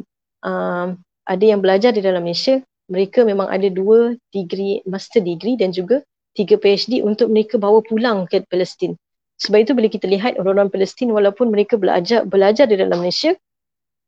uh, 0.44 0.94
ada 1.24 1.44
yang 1.44 1.60
belajar 1.60 1.94
di 1.94 2.02
dalam 2.04 2.26
Malaysia. 2.26 2.60
Mereka 2.84 3.24
memang 3.24 3.48
ada 3.48 3.64
dua 3.72 4.12
degree 4.28 4.84
master 4.84 5.24
degree 5.24 5.56
dan 5.56 5.72
juga 5.72 6.04
tiga 6.34 6.58
PhD 6.58 7.00
untuk 7.00 7.30
mereka 7.30 7.56
bawa 7.56 7.80
pulang 7.80 8.26
ke 8.26 8.42
Palestin. 8.46 8.98
Sebab 9.38 9.66
itu 9.66 9.72
bila 9.74 9.88
kita 9.90 10.06
lihat 10.06 10.38
orang-orang 10.38 10.70
Palestin 10.70 11.10
walaupun 11.10 11.50
mereka 11.50 11.74
belajar 11.74 12.22
belajar 12.26 12.70
di 12.70 12.78
dalam 12.78 13.02
Malaysia 13.02 13.34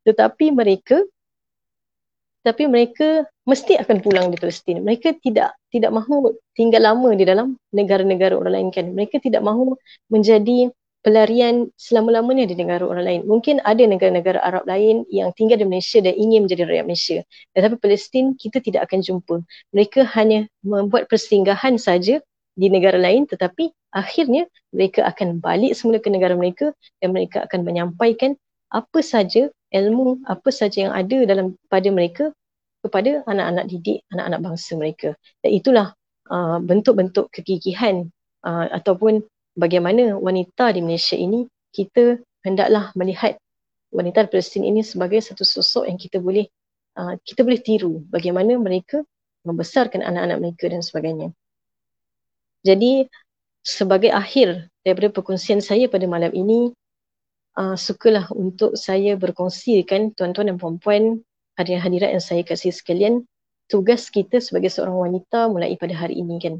tetapi 0.07 0.55
mereka 0.55 1.03
tapi 2.47 2.63
mereka 2.63 3.27
mesti 3.43 3.75
akan 3.75 3.99
pulang 3.99 4.31
di 4.31 4.39
Palestin. 4.39 4.79
Mereka 4.79 5.19
tidak 5.19 5.51
tidak 5.67 5.91
mahu 5.91 6.31
tinggal 6.55 6.87
lama 6.87 7.11
di 7.11 7.27
dalam 7.27 7.59
negara-negara 7.75 8.39
orang 8.39 8.53
lain 8.55 8.69
kan. 8.71 8.87
Mereka 8.95 9.19
tidak 9.19 9.43
mahu 9.43 9.75
menjadi 10.07 10.71
pelarian 11.07 11.71
selama-lamanya 11.79 12.51
di 12.51 12.59
negara 12.59 12.83
orang 12.83 13.07
lain. 13.07 13.21
Mungkin 13.23 13.63
ada 13.63 13.79
negara-negara 13.79 14.43
Arab 14.43 14.67
lain 14.67 15.07
yang 15.07 15.31
tinggal 15.39 15.55
di 15.55 15.63
Malaysia 15.63 16.03
dan 16.03 16.11
ingin 16.19 16.43
menjadi 16.43 16.67
rakyat 16.67 16.83
Malaysia. 16.83 17.19
Tetapi 17.55 17.79
Palestin 17.79 18.35
kita 18.35 18.59
tidak 18.59 18.91
akan 18.91 18.99
jumpa. 18.99 19.39
Mereka 19.71 20.03
hanya 20.19 20.51
membuat 20.67 21.07
persinggahan 21.07 21.79
saja 21.79 22.19
di 22.59 22.67
negara 22.67 22.99
lain 22.99 23.23
tetapi 23.23 23.71
akhirnya 23.95 24.51
mereka 24.75 25.07
akan 25.07 25.39
balik 25.39 25.79
semula 25.79 26.03
ke 26.03 26.11
negara 26.11 26.35
mereka 26.35 26.75
dan 26.99 27.15
mereka 27.15 27.47
akan 27.47 27.63
menyampaikan 27.63 28.35
apa 28.67 28.99
saja 28.99 29.47
ilmu, 29.71 30.27
apa 30.27 30.51
saja 30.51 30.91
yang 30.91 30.93
ada 30.93 31.23
dalam 31.23 31.55
pada 31.71 31.87
mereka 31.87 32.35
kepada 32.83 33.23
anak-anak 33.31 33.65
didik, 33.71 34.03
anak-anak 34.11 34.39
bangsa 34.43 34.75
mereka. 34.75 35.15
Dan 35.39 35.51
itulah 35.55 35.87
uh, 36.27 36.59
bentuk-bentuk 36.59 37.31
kegigihan 37.31 38.11
uh, 38.43 38.67
ataupun 38.75 39.23
bagaimana 39.57 40.13
wanita 40.15 40.69
di 40.71 40.85
Malaysia 40.85 41.17
ini 41.17 41.49
kita 41.73 42.21
hendaklah 42.45 42.93
melihat 42.93 43.41
wanita 43.89 44.29
Palestin 44.29 44.63
ini 44.63 44.85
sebagai 44.85 45.17
satu 45.19 45.41
sosok 45.41 45.89
yang 45.89 45.97
kita 45.97 46.21
boleh 46.21 46.45
uh, 46.95 47.17
kita 47.25 47.41
boleh 47.41 47.59
tiru 47.59 48.05
bagaimana 48.13 48.53
mereka 48.61 49.01
membesarkan 49.41 50.05
anak-anak 50.05 50.37
mereka 50.43 50.65
dan 50.69 50.85
sebagainya. 50.85 51.29
Jadi 52.61 53.07
sebagai 53.63 54.11
akhir 54.13 54.69
daripada 54.85 55.11
perkongsian 55.11 55.59
saya 55.59 55.87
pada 55.87 56.03
malam 56.05 56.31
ini 56.35 56.71
uh, 57.57 57.75
sukalah 57.75 58.27
untuk 58.35 58.75
saya 58.75 59.15
berkongsikan 59.15 60.13
tuan-tuan 60.13 60.51
dan 60.53 60.57
puan-puan 60.59 61.23
hadirin 61.57 61.81
hadirat 61.81 62.09
yang 62.13 62.23
saya 62.23 62.43
kasih 62.45 62.71
sekalian 62.75 63.25
tugas 63.67 64.07
kita 64.07 64.39
sebagai 64.39 64.71
seorang 64.71 64.95
wanita 64.95 65.51
mulai 65.51 65.75
pada 65.75 65.95
hari 65.95 66.19
ini 66.19 66.39
kan 66.39 66.59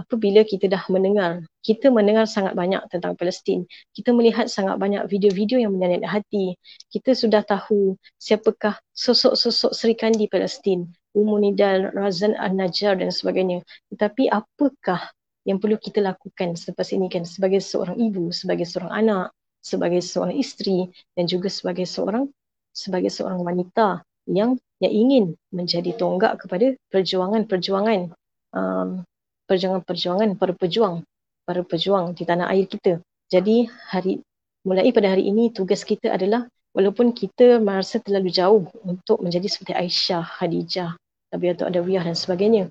apabila 0.00 0.40
kita 0.48 0.64
dah 0.68 0.80
mendengar, 0.88 1.44
kita 1.60 1.92
mendengar 1.92 2.24
sangat 2.24 2.56
banyak 2.56 2.80
tentang 2.88 3.12
Palestin, 3.20 3.68
kita 3.92 4.10
melihat 4.16 4.48
sangat 4.48 4.80
banyak 4.80 5.04
video-video 5.08 5.60
yang 5.60 5.76
menyayat 5.76 6.08
hati, 6.08 6.56
kita 6.88 7.12
sudah 7.12 7.44
tahu 7.44 8.00
siapakah 8.16 8.80
sosok-sosok 8.96 9.72
Sri 9.76 9.92
Kandi 9.92 10.24
Palestin, 10.26 10.88
Umu 11.12 11.36
Nidal, 11.36 11.92
Razan 11.92 12.32
An-Najjar 12.32 12.96
dan 12.96 13.12
sebagainya. 13.12 13.60
Tetapi 13.92 14.32
apakah 14.32 15.12
yang 15.44 15.60
perlu 15.60 15.76
kita 15.76 16.00
lakukan 16.00 16.56
selepas 16.56 16.88
ini 16.94 17.12
kan 17.12 17.28
sebagai 17.28 17.60
seorang 17.60 17.98
ibu, 18.00 18.32
sebagai 18.32 18.64
seorang 18.64 18.92
anak, 19.04 19.26
sebagai 19.62 20.00
seorang 20.02 20.34
isteri 20.38 20.88
dan 21.14 21.28
juga 21.28 21.52
sebagai 21.52 21.86
seorang 21.86 22.26
sebagai 22.72 23.12
seorang 23.12 23.44
wanita 23.44 24.00
yang 24.26 24.56
yang 24.80 24.92
ingin 24.92 25.24
menjadi 25.54 25.94
tonggak 25.94 26.42
kepada 26.42 26.74
perjuangan-perjuangan 26.90 28.10
um, 28.54 29.06
perjuangan-perjuangan 29.52 30.40
para 30.40 30.56
pejuang 30.56 31.04
para 31.44 31.60
pejuang 31.66 32.16
di 32.16 32.24
tanah 32.24 32.48
air 32.54 32.64
kita. 32.64 33.02
Jadi 33.28 33.68
hari 33.90 34.22
mulai 34.64 34.88
pada 34.94 35.12
hari 35.12 35.28
ini 35.28 35.50
tugas 35.50 35.82
kita 35.82 36.14
adalah 36.14 36.46
walaupun 36.72 37.12
kita 37.12 37.60
merasa 37.60 38.00
terlalu 38.00 38.32
jauh 38.32 38.64
untuk 38.86 39.20
menjadi 39.20 39.44
seperti 39.50 39.76
Aisyah, 39.76 40.24
Khadijah, 40.40 40.96
Nabi 41.34 41.46
Atuk 41.52 41.66
Adawiyah 41.68 42.04
dan 42.08 42.16
sebagainya. 42.16 42.64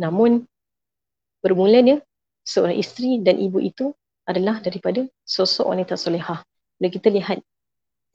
Namun 0.00 0.46
bermulanya 1.44 2.00
seorang 2.46 2.78
isteri 2.78 3.20
dan 3.20 3.36
ibu 3.36 3.60
itu 3.60 3.92
adalah 4.24 4.60
daripada 4.64 5.04
sosok 5.28 5.68
wanita 5.68 6.00
solehah. 6.00 6.40
Bila 6.80 6.88
kita 6.88 7.12
lihat 7.12 7.44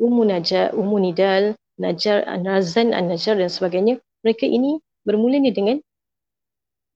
Ummu 0.01 0.25
Najar, 0.25 0.73
Ummu 0.73 0.97
Nidal, 0.97 1.53
Najar, 1.77 2.25
Nazan, 2.39 2.95
An-Najar 2.95 3.37
dan 3.37 3.51
sebagainya, 3.51 4.01
mereka 4.25 4.47
ini 4.47 4.81
bermulanya 5.05 5.51
dengan 5.53 5.79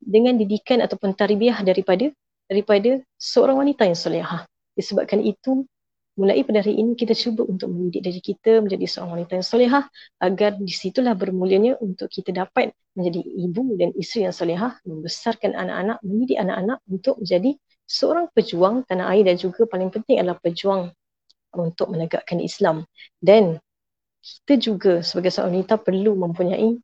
dengan 0.03 0.37
didikan 0.37 0.83
ataupun 0.83 1.15
tarbiyah 1.15 1.63
daripada 1.63 2.11
daripada 2.47 2.99
seorang 3.17 3.63
wanita 3.63 3.87
yang 3.87 3.97
solehah. 3.97 4.45
Disebabkan 4.75 5.23
itu, 5.23 5.63
mulai 6.13 6.45
pada 6.45 6.61
hari 6.61 6.77
ini 6.77 6.93
kita 6.93 7.17
cuba 7.17 7.41
untuk 7.49 7.73
mendidik 7.73 8.05
diri 8.05 8.21
kita 8.21 8.61
menjadi 8.61 8.85
seorang 8.85 9.21
wanita 9.21 9.33
yang 9.41 9.47
solehah 9.47 9.83
agar 10.21 10.51
di 10.61 10.69
situlah 10.69 11.17
bermulanya 11.17 11.79
untuk 11.81 12.11
kita 12.13 12.29
dapat 12.29 12.75
menjadi 12.93 13.21
ibu 13.25 13.73
dan 13.79 13.89
isteri 13.97 14.29
yang 14.29 14.35
solehah, 14.35 14.77
membesarkan 14.85 15.57
anak-anak, 15.57 15.97
mendidik 16.05 16.37
anak-anak 16.37 16.77
untuk 16.85 17.17
menjadi 17.17 17.57
seorang 17.89 18.29
pejuang 18.31 18.85
tanah 18.85 19.09
air 19.17 19.25
dan 19.25 19.35
juga 19.41 19.65
paling 19.65 19.89
penting 19.89 20.21
adalah 20.21 20.37
pejuang 20.37 20.93
untuk 21.57 21.89
menegakkan 21.89 22.37
Islam. 22.37 22.85
Dan 23.17 23.57
kita 24.21 24.55
juga 24.61 24.93
sebagai 25.01 25.33
seorang 25.33 25.57
wanita 25.57 25.81
perlu 25.81 26.13
mempunyai 26.15 26.77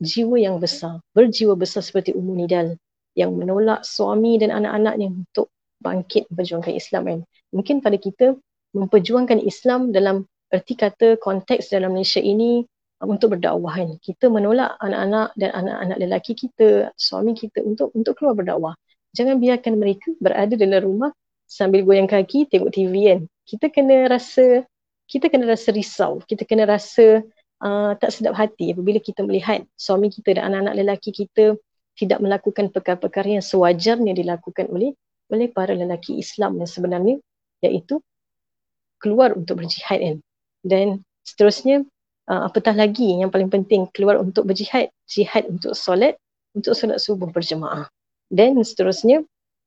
jiwa 0.00 0.36
yang 0.36 0.56
besar, 0.60 1.00
berjiwa 1.16 1.56
besar 1.56 1.80
seperti 1.80 2.12
Ummu 2.12 2.36
Nidal 2.44 2.76
yang 3.16 3.32
menolak 3.32 3.82
suami 3.82 4.36
dan 4.36 4.52
anak-anaknya 4.52 5.08
untuk 5.08 5.48
bangkit 5.80 6.28
memperjuangkan 6.28 6.74
Islam 6.76 7.02
kan. 7.08 7.20
Mungkin 7.56 7.80
pada 7.80 7.96
kita 7.96 8.36
memperjuangkan 8.76 9.40
Islam 9.40 9.90
dalam 9.90 10.28
erti 10.52 10.76
kata 10.76 11.16
konteks 11.16 11.72
dalam 11.72 11.96
Malaysia 11.96 12.20
ini 12.20 12.62
uh, 13.00 13.06
untuk 13.08 13.36
berdakwah 13.36 13.72
kan. 13.72 13.96
Kita 13.98 14.28
menolak 14.28 14.76
anak-anak 14.78 15.32
dan 15.40 15.50
anak-anak 15.56 15.96
lelaki 15.96 16.32
kita, 16.36 16.92
suami 16.94 17.32
kita 17.32 17.64
untuk 17.64 17.90
untuk 17.96 18.20
keluar 18.20 18.36
berdakwah. 18.36 18.74
Jangan 19.16 19.40
biarkan 19.40 19.80
mereka 19.80 20.12
berada 20.20 20.54
dalam 20.60 20.80
rumah 20.84 21.10
sambil 21.48 21.86
goyang 21.88 22.10
kaki 22.10 22.52
tengok 22.52 22.74
TV 22.74 22.94
kan. 23.16 23.20
Kita 23.48 23.66
kena 23.72 24.12
rasa 24.12 24.66
kita 25.06 25.30
kena 25.30 25.46
rasa 25.46 25.70
risau, 25.70 26.20
kita 26.26 26.42
kena 26.44 26.66
rasa 26.66 27.22
uh, 27.62 27.92
tak 27.96 28.10
sedap 28.12 28.36
hati 28.36 28.72
apabila 28.72 29.00
kita 29.00 29.24
melihat 29.24 29.64
suami 29.78 30.12
kita 30.12 30.36
dan 30.36 30.52
anak-anak 30.52 30.74
lelaki 30.76 31.10
kita 31.12 31.56
tidak 31.96 32.20
melakukan 32.20 32.68
perkara-perkara 32.68 33.40
yang 33.40 33.44
sewajarnya 33.44 34.12
dilakukan 34.12 34.68
oleh 34.68 34.92
oleh 35.32 35.48
para 35.50 35.72
lelaki 35.72 36.20
Islam 36.20 36.60
yang 36.60 36.68
sebenarnya 36.68 37.16
iaitu 37.64 37.98
keluar 39.00 39.34
untuk 39.34 39.64
berjihad 39.64 39.98
kan. 39.98 40.16
Dan 40.62 40.86
seterusnya 41.24 41.82
uh, 42.30 42.42
apatah 42.46 42.76
lagi 42.76 43.16
yang 43.16 43.32
paling 43.32 43.50
penting 43.50 43.88
keluar 43.90 44.20
untuk 44.20 44.46
berjihad, 44.46 44.92
jihad 45.08 45.48
untuk 45.48 45.72
solat, 45.74 46.20
untuk 46.52 46.76
solat 46.76 47.00
subuh 47.00 47.32
berjemaah. 47.32 47.88
Dan 48.28 48.60
seterusnya 48.60 49.24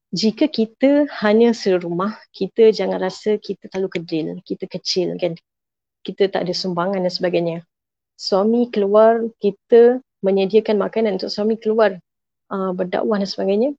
jika 0.10 0.50
kita 0.50 1.06
hanya 1.22 1.54
serumah, 1.54 2.18
kita 2.34 2.74
jangan 2.74 2.98
rasa 2.98 3.38
kita 3.38 3.70
terlalu 3.70 3.90
kedil, 4.00 4.28
kita 4.46 4.66
kecil 4.66 5.14
kan. 5.20 5.38
Kita 6.00 6.32
tak 6.32 6.48
ada 6.48 6.54
sumbangan 6.56 7.04
dan 7.04 7.12
sebagainya 7.12 7.58
suami 8.20 8.68
keluar 8.68 9.24
kita 9.40 10.04
menyediakan 10.20 10.76
makanan 10.76 11.16
untuk 11.16 11.32
suami 11.32 11.56
keluar 11.56 11.96
uh, 12.52 12.76
berdakwah 12.76 13.16
dan 13.16 13.30
sebagainya 13.32 13.70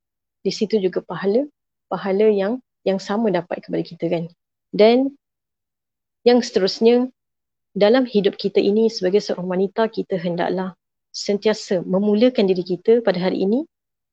di 0.41 0.49
situ 0.49 0.81
juga 0.81 1.05
pahala 1.05 1.45
pahala 1.85 2.25
yang 2.25 2.57
yang 2.81 2.97
sama 2.97 3.29
dapat 3.29 3.61
kepada 3.61 3.85
kita 3.85 4.09
kan. 4.09 4.25
Dan 4.73 5.13
yang 6.25 6.41
seterusnya 6.41 7.13
dalam 7.77 8.09
hidup 8.09 8.33
kita 8.41 8.57
ini 8.57 8.89
sebagai 8.89 9.21
seorang 9.21 9.45
wanita 9.45 9.85
kita 9.93 10.17
hendaklah 10.17 10.73
sentiasa 11.13 11.85
memulakan 11.85 12.49
diri 12.49 12.65
kita 12.65 13.05
pada 13.05 13.21
hari 13.21 13.45
ini 13.45 13.67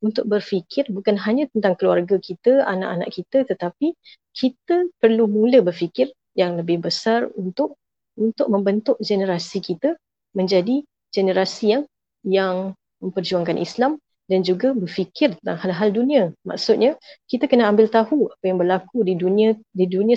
untuk 0.05 0.29
berfikir 0.29 0.87
bukan 0.93 1.17
hanya 1.19 1.51
tentang 1.51 1.75
keluarga 1.75 2.21
kita, 2.21 2.69
anak-anak 2.69 3.09
kita 3.11 3.49
tetapi 3.49 3.97
kita 4.37 4.93
perlu 5.01 5.25
mula 5.27 5.65
berfikir 5.65 6.13
yang 6.37 6.55
lebih 6.61 6.85
besar 6.85 7.27
untuk 7.35 7.81
untuk 8.19 8.47
membentuk 8.51 8.99
generasi 9.01 9.63
kita 9.63 9.97
menjadi 10.39 10.87
generasi 11.11 11.75
yang 11.75 11.83
yang 12.23 12.55
memperjuangkan 13.03 13.59
Islam 13.59 13.99
dan 14.29 14.45
juga 14.45 14.77
berfikir 14.77 15.35
tentang 15.41 15.59
hal-hal 15.59 15.89
dunia. 15.91 16.23
Maksudnya 16.45 16.95
kita 17.27 17.51
kena 17.51 17.67
ambil 17.73 17.89
tahu 17.91 18.29
apa 18.31 18.45
yang 18.45 18.61
berlaku 18.61 19.03
di 19.03 19.17
dunia 19.19 19.57
di 19.73 19.87
dunia 19.89 20.15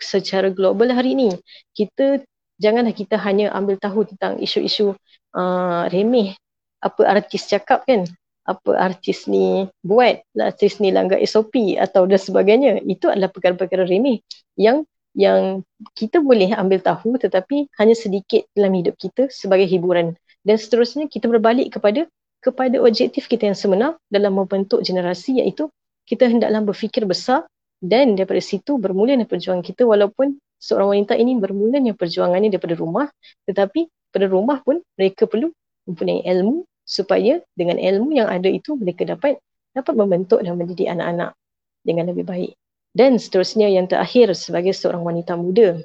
secara 0.00 0.48
global 0.50 0.90
hari 0.90 1.14
ini. 1.14 1.30
Kita 1.76 2.24
janganlah 2.58 2.96
kita 2.96 3.20
hanya 3.20 3.52
ambil 3.52 3.76
tahu 3.76 4.08
tentang 4.08 4.40
isu-isu 4.40 4.96
uh, 5.36 5.84
remeh 5.92 6.34
apa 6.80 7.02
artis 7.04 7.44
cakap 7.48 7.84
kan 7.84 8.08
apa 8.46 8.78
artis 8.78 9.26
ni 9.26 9.66
buat 9.82 10.22
artis 10.38 10.78
ni 10.78 10.94
langgar 10.94 11.18
SOP 11.26 11.76
atau 11.76 12.06
dan 12.06 12.20
sebagainya 12.20 12.80
itu 12.86 13.10
adalah 13.10 13.28
perkara-perkara 13.28 13.84
remeh 13.84 14.22
yang 14.54 14.86
yang 15.16 15.64
kita 15.96 16.20
boleh 16.20 16.52
ambil 16.52 16.84
tahu 16.84 17.16
tetapi 17.16 17.72
hanya 17.80 17.96
sedikit 17.96 18.44
dalam 18.52 18.76
hidup 18.76 19.00
kita 19.00 19.32
sebagai 19.32 19.64
hiburan 19.64 20.12
dan 20.44 20.56
seterusnya 20.60 21.08
kita 21.08 21.26
berbalik 21.26 21.72
kepada 21.72 22.04
kepada 22.44 22.76
objektif 22.84 23.24
kita 23.24 23.48
yang 23.48 23.56
sebenar 23.56 23.96
dalam 24.12 24.36
membentuk 24.36 24.84
generasi 24.84 25.40
iaitu 25.40 25.72
kita 26.04 26.28
hendaklah 26.28 26.60
berfikir 26.62 27.08
besar 27.08 27.48
dan 27.80 28.12
daripada 28.12 28.44
situ 28.44 28.76
bermulanya 28.76 29.24
perjuangan 29.24 29.64
kita 29.64 29.88
walaupun 29.88 30.36
seorang 30.60 30.94
wanita 31.00 31.16
ini 31.16 31.40
bermulanya 31.40 31.96
perjuangannya 31.96 32.52
daripada 32.52 32.76
rumah 32.76 33.08
tetapi 33.48 33.88
pada 34.12 34.28
rumah 34.28 34.60
pun 34.60 34.84
mereka 35.00 35.24
perlu 35.24 35.48
mempunyai 35.88 36.28
ilmu 36.28 36.68
supaya 36.84 37.40
dengan 37.56 37.80
ilmu 37.80 38.14
yang 38.14 38.28
ada 38.28 38.52
itu 38.52 38.76
mereka 38.76 39.08
dapat 39.08 39.40
dapat 39.72 39.94
membentuk 39.96 40.44
dan 40.44 40.56
mendidik 40.56 40.88
anak-anak 40.88 41.36
dengan 41.84 42.12
lebih 42.12 42.24
baik. 42.24 42.52
Dan 42.96 43.20
seterusnya 43.20 43.68
yang 43.68 43.84
terakhir 43.84 44.32
sebagai 44.32 44.72
seorang 44.72 45.04
wanita 45.04 45.36
muda, 45.36 45.76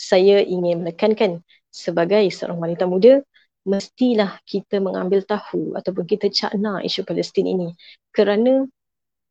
saya 0.00 0.40
ingin 0.40 0.80
menekankan 0.80 1.44
sebagai 1.68 2.24
seorang 2.32 2.56
wanita 2.56 2.88
muda, 2.88 3.20
mestilah 3.68 4.40
kita 4.48 4.80
mengambil 4.80 5.20
tahu 5.28 5.76
ataupun 5.76 6.08
kita 6.08 6.32
cakna 6.32 6.80
isu 6.80 7.04
Palestin 7.04 7.44
ini. 7.44 7.68
Kerana 8.16 8.64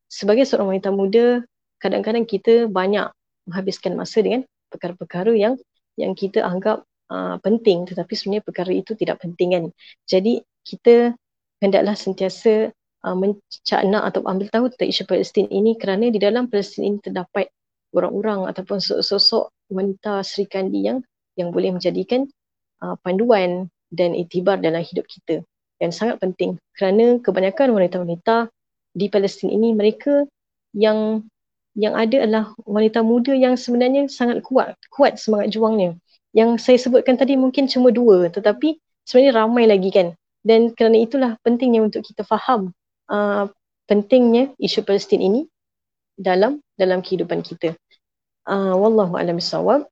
sebagai 0.05 0.45
seorang 0.45 0.77
wanita 0.77 0.93
muda, 0.93 1.41
kadang-kadang 1.81 2.29
kita 2.29 2.69
banyak 2.69 3.09
menghabiskan 3.49 3.97
masa 3.97 4.21
dengan 4.21 4.45
perkara-perkara 4.69 5.33
yang 5.33 5.57
yang 5.97 6.13
kita 6.13 6.45
anggap 6.45 6.85
uh, 7.09 7.41
penting 7.41 7.89
tetapi 7.89 8.13
sebenarnya 8.13 8.45
perkara 8.45 8.71
itu 8.75 8.93
tidak 8.93 9.25
penting 9.25 9.57
kan. 9.57 9.63
Jadi 10.05 10.45
kita 10.61 11.17
hendaklah 11.57 11.97
sentiasa 11.97 12.69
uh, 13.05 13.13
mencakna 13.13 14.01
atau 14.01 14.25
ambil 14.25 14.49
tahu 14.49 14.65
tentang 14.73 14.89
isu 14.89 15.03
Palestin 15.05 15.45
ini 15.53 15.77
kerana 15.77 16.09
di 16.09 16.17
dalam 16.17 16.49
Palestin 16.49 16.89
ini 16.89 16.97
terdapat 16.97 17.53
orang-orang 17.93 18.49
ataupun 18.49 18.81
sosok 18.81 19.53
wanita 19.69 20.25
Sri 20.25 20.49
Kandi 20.49 20.89
yang 20.89 21.05
yang 21.37 21.53
boleh 21.53 21.77
menjadikan 21.77 22.25
uh, 22.81 22.97
panduan 23.05 23.69
dan 23.93 24.17
itibar 24.17 24.57
dalam 24.57 24.81
hidup 24.81 25.05
kita 25.05 25.45
dan 25.77 25.93
sangat 25.93 26.17
penting. 26.19 26.57
Kerana 26.73 27.21
kebanyakan 27.21 27.71
wanita-wanita 27.75 28.49
di 28.95 29.05
Palestin 29.11 29.53
ini 29.53 29.75
mereka 29.77 30.25
yang 30.73 31.23
yang 31.75 31.91
ada 31.91 32.23
adalah 32.23 32.45
wanita 32.63 33.03
muda 33.03 33.35
yang 33.35 33.59
sebenarnya 33.59 34.07
sangat 34.07 34.41
kuat 34.41 34.79
kuat 34.89 35.19
semangat 35.19 35.53
juangnya. 35.53 35.99
Yang 36.35 36.63
saya 36.63 36.77
sebutkan 36.79 37.15
tadi 37.15 37.39
mungkin 37.39 37.67
cuma 37.67 37.91
dua 37.91 38.27
tetapi 38.31 38.79
sebenarnya 39.07 39.31
ramai 39.45 39.67
lagi 39.67 39.91
kan. 39.91 40.15
Dan 40.45 40.77
kerana 40.77 41.01
itulah 41.01 41.31
pentingnya 41.41 41.81
untuk 41.81 42.05
kita 42.05 42.21
faham 42.21 42.69
uh, 43.11 43.49
pentingnya 43.85 44.53
isu 44.57 44.81
Palestin 44.85 45.21
ini 45.21 45.41
dalam 46.15 46.63
dalam 46.79 47.03
kehidupan 47.03 47.43
kita 47.43 47.75
uh, 48.47 48.73
wallahu 48.77 49.19
a'lam 49.19 49.37
bissawab 49.37 49.85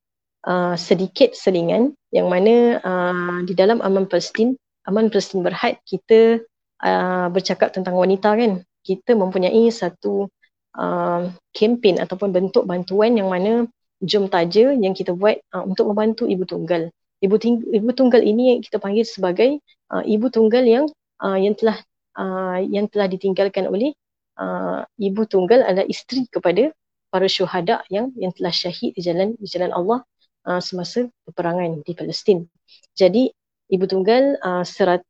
uh, 0.48 0.76
sedikit 0.76 1.34
selingan 1.34 1.96
yang 2.14 2.30
mana 2.30 2.80
uh, 2.84 3.38
di 3.44 3.58
dalam 3.58 3.82
Aman 3.82 4.06
Palestin, 4.06 4.54
Aman 4.86 5.10
Palestin 5.10 5.42
Berhad 5.42 5.80
kita 5.88 6.44
uh, 6.84 7.28
bercakap 7.34 7.74
tentang 7.74 7.98
wanita 7.98 8.36
kan. 8.38 8.62
Kita 8.84 9.16
mempunyai 9.16 9.72
satu 9.72 10.28
uh, 10.76 11.22
kempen 11.56 11.98
ataupun 12.04 12.36
bentuk 12.36 12.68
bantuan 12.68 13.16
yang 13.16 13.32
mana 13.32 13.66
jom 14.04 14.28
taja 14.28 14.76
yang 14.76 14.92
kita 14.92 15.16
buat 15.16 15.40
uh, 15.56 15.64
untuk 15.64 15.90
membantu 15.90 16.28
ibu 16.28 16.44
tunggal. 16.44 16.92
Ibu, 17.24 17.36
ting- 17.40 17.64
ibu 17.72 17.96
tunggal 17.96 18.20
ini 18.20 18.60
kita 18.60 18.84
panggil 18.84 19.08
sebagai 19.08 19.64
uh, 19.96 20.04
ibu 20.04 20.28
tunggal 20.28 20.68
yang 20.68 20.86
uh, 21.24 21.40
yang 21.40 21.56
telah 21.56 21.80
uh, 22.18 22.60
yang 22.62 22.90
telah 22.90 23.08
ditinggalkan 23.10 23.70
oleh 23.70 23.94
uh, 24.40 24.86
ibu 24.98 25.26
tunggal 25.30 25.62
adalah 25.66 25.86
isteri 25.86 26.26
kepada 26.30 26.74
para 27.14 27.30
syuhada 27.30 27.86
yang 27.94 28.10
yang 28.18 28.34
telah 28.34 28.50
syahid 28.50 28.98
di 28.98 29.02
jalan 29.06 29.38
di 29.38 29.46
jalan 29.46 29.70
Allah 29.70 30.02
uh, 30.50 30.62
semasa 30.62 31.06
peperangan 31.30 31.86
di 31.86 31.94
Palestin. 31.94 32.50
Jadi 32.98 33.30
ibu 33.70 33.86
tunggal 33.86 34.38
uh, 34.42 34.66
100 34.66 35.10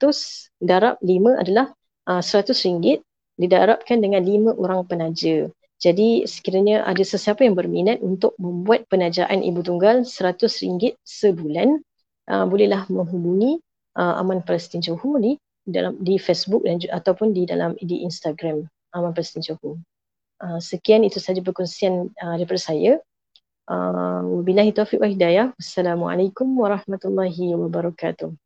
darab 0.59 0.99
5 0.99 1.41
adalah 1.41 1.71
uh, 2.07 2.19
100 2.19 2.51
ringgit 2.67 2.99
didarabkan 3.39 4.03
dengan 4.03 4.21
5 4.23 4.59
orang 4.59 4.83
penaja. 4.85 5.49
Jadi 5.83 6.23
sekiranya 6.23 6.87
ada 6.87 7.03
sesiapa 7.03 7.43
yang 7.43 7.59
berminat 7.59 7.99
untuk 7.99 8.39
membuat 8.39 8.87
penajaan 8.87 9.43
ibu 9.43 9.59
tunggal 9.59 10.07
100 10.07 10.47
ringgit 10.63 10.95
sebulan, 11.03 11.83
uh, 12.31 12.45
bolehlah 12.47 12.87
menghubungi 12.87 13.59
uh, 13.99 14.15
Aman 14.23 14.47
Palestin 14.47 14.79
Johor 14.79 15.19
di 15.19 15.35
dalam 15.63 15.95
di 16.03 16.19
Facebook 16.19 16.67
dan 16.67 16.79
ataupun 16.79 17.31
di 17.31 17.47
dalam 17.47 17.75
di 17.79 18.03
Instagram 18.03 18.67
Aman 18.93 19.15
Palestin 19.15 19.41
Johor. 19.41 19.79
Uh, 20.43 20.59
sekian 20.59 21.07
itu 21.07 21.23
saja 21.23 21.39
perkongsian 21.39 22.11
uh, 22.19 22.35
daripada 22.35 22.59
saya. 22.59 22.99
Uh, 23.63 24.43
wabillahi 24.43 24.75
taufiq 24.75 24.99
wa 24.99 25.07
hidayah. 25.07 25.55
Wassalamualaikum 25.55 26.51
warahmatullahi 26.59 27.55
wabarakatuh. 27.55 28.42